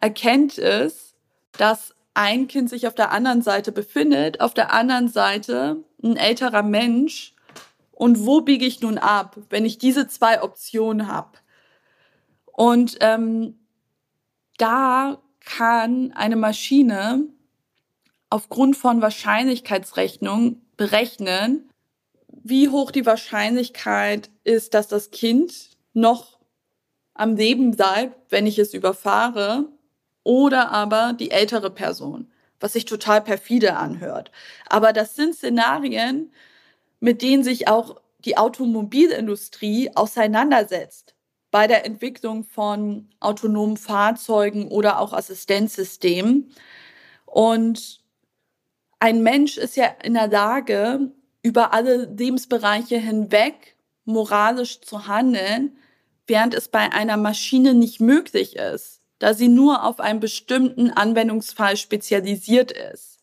[0.00, 1.14] erkennt es,
[1.52, 6.62] dass ein Kind sich auf der anderen Seite befindet, auf der anderen Seite ein älterer
[6.62, 7.33] Mensch.
[7.94, 11.38] Und wo biege ich nun ab, wenn ich diese zwei Optionen habe?
[12.44, 13.58] Und ähm,
[14.58, 17.28] da kann eine Maschine
[18.30, 21.70] aufgrund von Wahrscheinlichkeitsrechnung berechnen,
[22.28, 26.38] wie hoch die Wahrscheinlichkeit ist, dass das Kind noch
[27.14, 29.68] am Leben bleibt, wenn ich es überfahre,
[30.24, 34.32] oder aber die ältere Person, was sich total perfide anhört.
[34.68, 36.32] Aber das sind Szenarien,
[37.04, 41.14] mit denen sich auch die Automobilindustrie auseinandersetzt
[41.50, 46.50] bei der Entwicklung von autonomen Fahrzeugen oder auch Assistenzsystemen.
[47.26, 48.00] Und
[49.00, 53.76] ein Mensch ist ja in der Lage, über alle Lebensbereiche hinweg
[54.06, 55.76] moralisch zu handeln,
[56.26, 61.76] während es bei einer Maschine nicht möglich ist, da sie nur auf einen bestimmten Anwendungsfall
[61.76, 63.18] spezialisiert ist.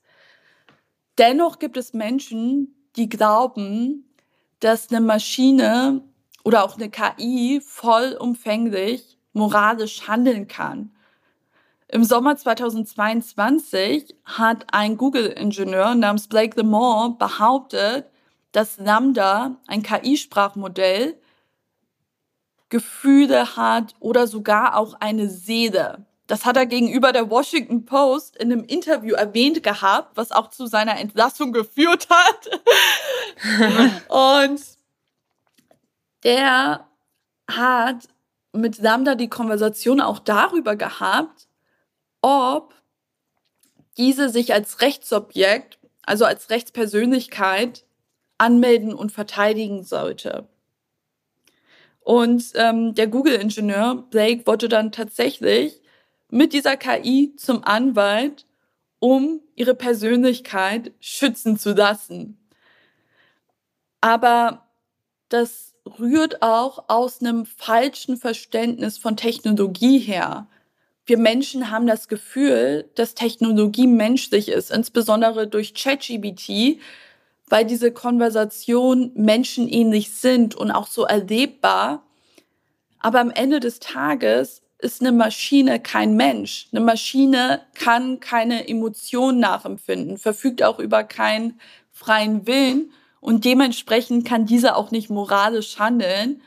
[1.18, 4.06] Dennoch gibt es Menschen, die glauben,
[4.60, 6.04] dass eine Maschine
[6.44, 10.92] oder auch eine KI vollumfänglich moralisch handeln kann.
[11.88, 18.10] Im Sommer 2022 hat ein Google-Ingenieur namens Blake Lemore behauptet,
[18.54, 21.20] dass Lambda, ein KI-Sprachmodell,
[22.70, 26.06] Gefühle hat oder sogar auch eine Seele.
[26.32, 30.66] Das hat er gegenüber der Washington Post in einem Interview erwähnt gehabt, was auch zu
[30.66, 32.62] seiner Entlassung geführt hat.
[34.08, 34.62] Und
[36.24, 36.88] der
[37.50, 38.08] hat
[38.54, 41.50] mit Lambda die Konversation auch darüber gehabt,
[42.22, 42.76] ob
[43.98, 47.84] diese sich als Rechtsobjekt, also als Rechtspersönlichkeit,
[48.38, 50.48] anmelden und verteidigen sollte.
[52.00, 55.81] Und ähm, der Google-Ingenieur Blake wollte dann tatsächlich
[56.32, 58.46] mit dieser KI zum Anwalt,
[59.00, 62.38] um ihre Persönlichkeit schützen zu lassen.
[64.00, 64.66] Aber
[65.30, 70.48] das rührt auch aus einem falschen Verständnis von Technologie her.
[71.06, 76.80] Wir Menschen haben das Gefühl, dass Technologie menschlich ist, insbesondere durch ChatGBT,
[77.48, 82.06] weil diese Konversationen menschenähnlich sind und auch so erlebbar.
[83.00, 86.68] Aber am Ende des Tages ist eine Maschine kein Mensch.
[86.72, 91.60] Eine Maschine kann keine Emotionen nachempfinden, verfügt auch über keinen
[91.92, 96.42] freien Willen und dementsprechend kann diese auch nicht moralisch handeln.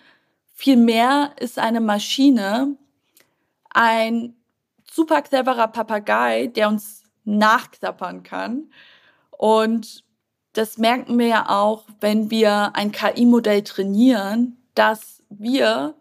[0.52, 2.76] Vielmehr ist eine Maschine
[3.70, 4.34] ein
[4.90, 8.70] super cleverer Papagei, der uns nachklappern kann.
[9.30, 10.04] Und
[10.52, 15.94] das merken wir ja auch, wenn wir ein KI-Modell trainieren, dass wir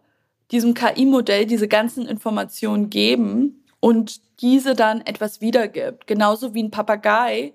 [0.50, 6.06] diesem KI-Modell diese ganzen Informationen geben und diese dann etwas wiedergibt.
[6.06, 7.54] Genauso wie ein Papagei,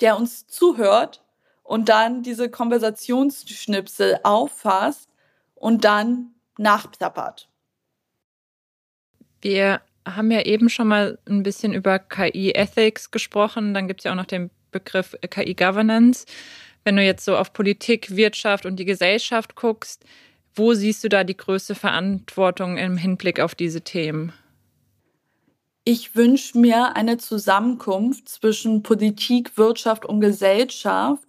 [0.00, 1.22] der uns zuhört
[1.62, 5.08] und dann diese Konversationsschnipsel auffasst
[5.54, 7.48] und dann nachplappert.
[9.40, 13.74] Wir haben ja eben schon mal ein bisschen über KI-Ethics gesprochen.
[13.74, 16.26] Dann gibt es ja auch noch den Begriff KI-Governance.
[16.84, 20.04] Wenn du jetzt so auf Politik, Wirtschaft und die Gesellschaft guckst,
[20.54, 24.32] wo siehst du da die größte Verantwortung im Hinblick auf diese Themen?
[25.84, 31.26] Ich wünsche mir eine Zusammenkunft zwischen Politik, Wirtschaft und Gesellschaft,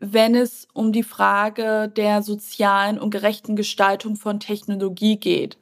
[0.00, 5.56] wenn es um die Frage der sozialen und gerechten Gestaltung von Technologie geht.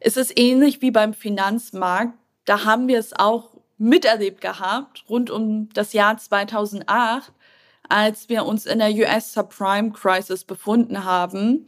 [0.00, 2.14] Es ist ähnlich wie beim Finanzmarkt.
[2.44, 7.32] Da haben wir es auch miterlebt gehabt, rund um das Jahr 2008,
[7.88, 11.66] als wir uns in der US Subprime Crisis befunden haben,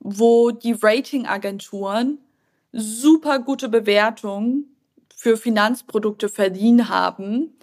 [0.00, 2.18] wo die Ratingagenturen
[2.72, 4.76] super gute Bewertungen
[5.14, 7.54] für Finanzprodukte verliehen haben,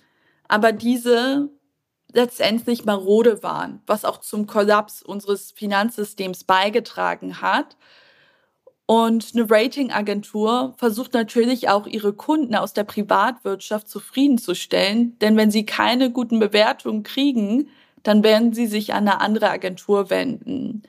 [0.47, 1.49] aber diese
[2.13, 7.75] letztendlich marode waren, was auch zum Kollaps unseres Finanzsystems beigetragen hat.
[8.85, 15.65] Und eine Ratingagentur versucht natürlich auch ihre Kunden aus der Privatwirtschaft zufriedenzustellen, denn wenn sie
[15.65, 17.69] keine guten Bewertungen kriegen,
[18.03, 20.83] dann werden sie sich an eine andere Agentur wenden.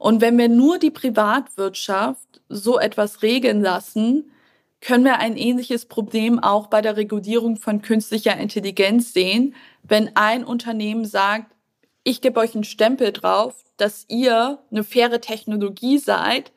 [0.00, 4.32] Und wenn wir nur die Privatwirtschaft so etwas regeln lassen,
[4.80, 10.42] können wir ein ähnliches Problem auch bei der Regulierung von künstlicher Intelligenz sehen, wenn ein
[10.42, 11.54] Unternehmen sagt,
[12.02, 16.50] ich gebe euch einen Stempel drauf, dass ihr eine faire Technologie seid,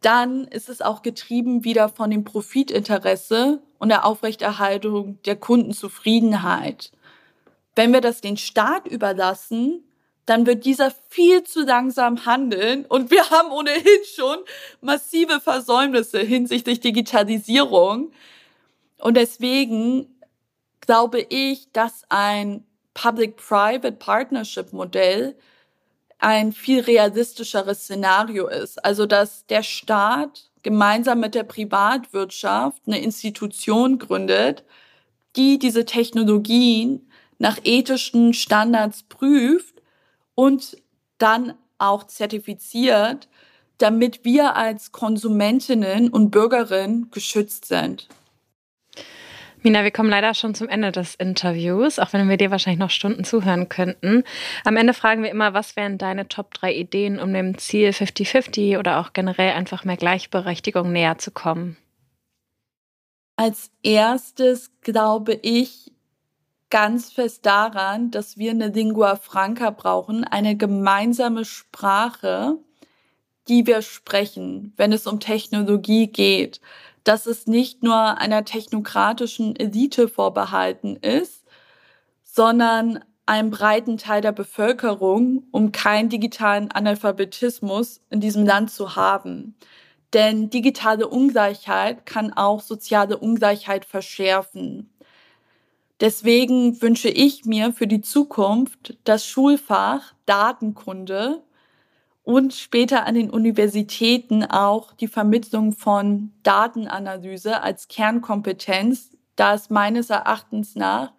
[0.00, 6.92] dann ist es auch getrieben wieder von dem Profitinteresse und der Aufrechterhaltung der Kundenzufriedenheit.
[7.76, 9.84] Wenn wir das den Staat überlassen,
[10.26, 14.38] dann wird dieser viel zu langsam handeln und wir haben ohnehin schon
[14.80, 18.12] massive Versäumnisse hinsichtlich Digitalisierung.
[18.98, 20.18] Und deswegen
[20.80, 22.64] glaube ich, dass ein
[22.94, 25.36] Public-Private Partnership Modell
[26.18, 28.82] ein viel realistischeres Szenario ist.
[28.82, 34.64] Also, dass der Staat gemeinsam mit der Privatwirtschaft eine Institution gründet,
[35.36, 39.73] die diese Technologien nach ethischen Standards prüft
[40.34, 40.76] und
[41.18, 43.28] dann auch zertifiziert,
[43.78, 48.08] damit wir als Konsumentinnen und Bürgerinnen geschützt sind.
[49.62, 52.90] Mina, wir kommen leider schon zum Ende des Interviews, auch wenn wir dir wahrscheinlich noch
[52.90, 54.22] Stunden zuhören könnten.
[54.62, 58.78] Am Ende fragen wir immer, was wären deine Top 3 Ideen, um dem Ziel 50-50
[58.78, 61.78] oder auch generell einfach mehr Gleichberechtigung näher zu kommen?
[63.36, 65.93] Als erstes glaube ich
[66.74, 72.58] ganz fest daran, dass wir eine Lingua Franca brauchen, eine gemeinsame Sprache,
[73.46, 76.60] die wir sprechen, wenn es um Technologie geht
[77.04, 81.44] dass es nicht nur einer technokratischen Elite vorbehalten ist,
[82.24, 89.54] sondern einem breiten Teil der Bevölkerung, um keinen digitalen Analphabetismus in diesem Land zu haben.
[90.12, 94.90] Denn digitale Ungleichheit kann auch soziale Ungleichheit verschärfen.
[96.00, 101.42] Deswegen wünsche ich mir für die Zukunft das Schulfach Datenkunde
[102.24, 110.10] und später an den Universitäten auch die Vermittlung von Datenanalyse als Kernkompetenz, da es meines
[110.10, 111.12] Erachtens nach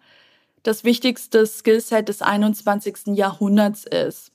[0.62, 3.16] das wichtigste Skillset des 21.
[3.16, 4.32] Jahrhunderts ist.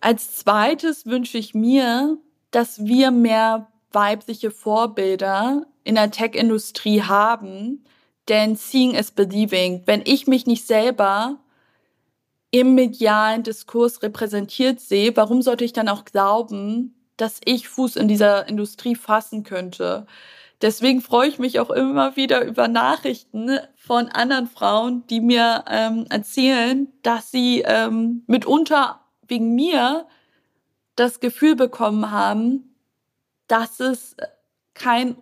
[0.00, 2.16] Als zweites wünsche ich mir,
[2.52, 7.84] dass wir mehr weibliche Vorbilder in der Tech-Industrie haben,
[8.28, 9.82] denn seeing is believing.
[9.86, 11.38] Wenn ich mich nicht selber
[12.50, 18.08] im medialen Diskurs repräsentiert sehe, warum sollte ich dann auch glauben, dass ich Fuß in
[18.08, 20.06] dieser Industrie fassen könnte?
[20.60, 26.06] Deswegen freue ich mich auch immer wieder über Nachrichten von anderen Frauen, die mir ähm,
[26.10, 30.06] erzählen, dass sie ähm, mitunter wegen mir
[30.96, 32.74] das Gefühl bekommen haben,
[33.46, 34.16] dass es
[34.74, 35.16] kein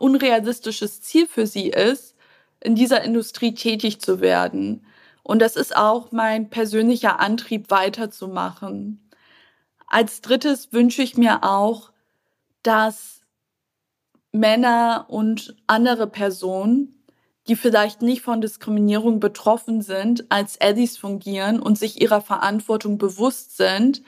[0.00, 2.16] unrealistisches Ziel für sie ist,
[2.60, 4.84] in dieser Industrie tätig zu werden.
[5.22, 9.08] Und das ist auch mein persönlicher Antrieb, weiterzumachen.
[9.86, 11.92] Als drittes wünsche ich mir auch,
[12.62, 13.20] dass
[14.32, 16.94] Männer und andere Personen,
[17.48, 23.56] die vielleicht nicht von Diskriminierung betroffen sind, als Allies fungieren und sich ihrer Verantwortung bewusst
[23.56, 24.02] sind,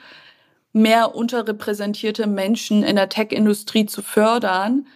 [0.71, 4.87] mehr unterrepräsentierte Menschen in der Tech-Industrie zu fördern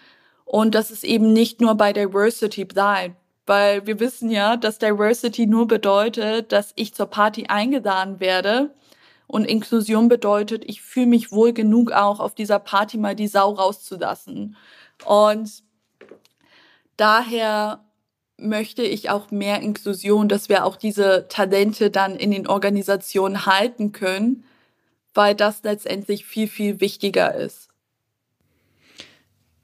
[0.48, 3.16] und dass es eben nicht nur bei Diversity bleibt
[3.48, 8.76] weil wir wissen ja, dass Diversity nur bedeutet, dass ich zur Party eingeladen werde.
[9.26, 13.52] Und Inklusion bedeutet, ich fühle mich wohl genug auch auf dieser Party mal die Sau
[13.52, 14.56] rauszulassen.
[15.06, 15.64] Und
[16.98, 17.86] daher
[18.38, 23.94] möchte ich auch mehr Inklusion, dass wir auch diese Talente dann in den Organisationen halten
[23.94, 24.44] können,
[25.14, 27.67] weil das letztendlich viel, viel wichtiger ist.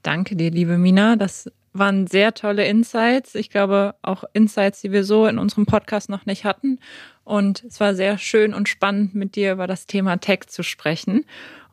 [0.04, 1.16] Danke dir, liebe Mina.
[1.16, 3.34] Das waren sehr tolle Insights.
[3.34, 6.78] Ich glaube auch Insights, die wir so in unserem Podcast noch nicht hatten.
[7.24, 11.24] Und es war sehr schön und spannend, mit dir über das Thema Tech zu sprechen.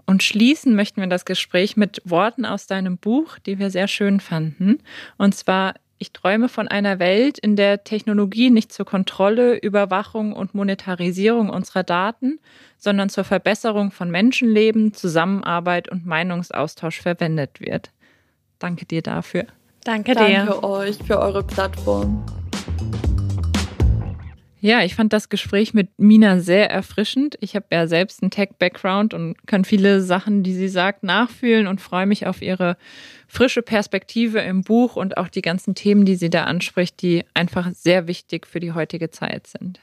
[0.06, 4.22] Und schließen möchten wir das Gespräch mit Worten aus deinem Buch, die wir sehr schön
[4.22, 4.78] fanden.
[5.18, 10.56] Und zwar, ich träume von einer Welt, in der Technologie nicht zur Kontrolle, Überwachung und
[10.56, 12.40] Monetarisierung unserer Daten,
[12.78, 17.92] sondern zur Verbesserung von Menschenleben, Zusammenarbeit und Meinungsaustausch verwendet wird.
[18.62, 19.46] Danke dir dafür.
[19.84, 20.46] Danke dir.
[20.46, 22.24] Danke euch für eure Plattform.
[24.60, 27.36] Ja, ich fand das Gespräch mit Mina sehr erfrischend.
[27.42, 31.82] Ich habe ja selbst einen Tech-Background und kann viele Sachen, die sie sagt, nachfühlen und
[31.82, 32.78] freue mich auf ihre
[33.28, 37.72] frische Perspektive im Buch und auch die ganzen Themen, die sie da anspricht, die einfach
[37.74, 39.80] sehr wichtig für die heutige Zeit sind.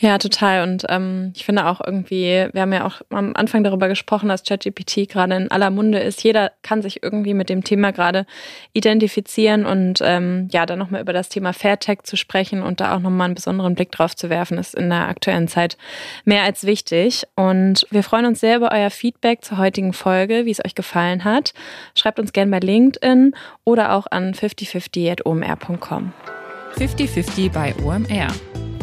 [0.00, 0.62] Ja, total.
[0.62, 4.44] Und ähm, ich finde auch irgendwie, wir haben ja auch am Anfang darüber gesprochen, dass
[4.44, 6.22] ChatGPT gerade in aller Munde ist.
[6.22, 8.24] Jeder kann sich irgendwie mit dem Thema gerade
[8.72, 13.00] identifizieren und ähm, ja, dann nochmal über das Thema Fairtech zu sprechen und da auch
[13.00, 15.76] nochmal einen besonderen Blick drauf zu werfen, ist in der aktuellen Zeit
[16.24, 17.24] mehr als wichtig.
[17.34, 21.24] Und wir freuen uns sehr über euer Feedback zur heutigen Folge, wie es euch gefallen
[21.24, 21.54] hat.
[21.96, 23.34] Schreibt uns gerne bei LinkedIn
[23.64, 26.12] oder auch an 5050.omr.com.
[26.76, 28.28] 5050 bei OMR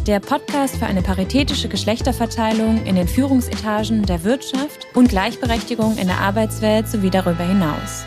[0.07, 6.19] der Podcast für eine paritätische Geschlechterverteilung in den Führungsetagen der Wirtschaft und Gleichberechtigung in der
[6.19, 8.05] Arbeitswelt sowie darüber hinaus.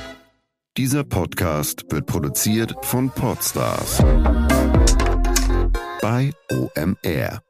[0.77, 3.99] Dieser Podcast wird produziert von Podstars
[6.01, 7.48] bei OMR.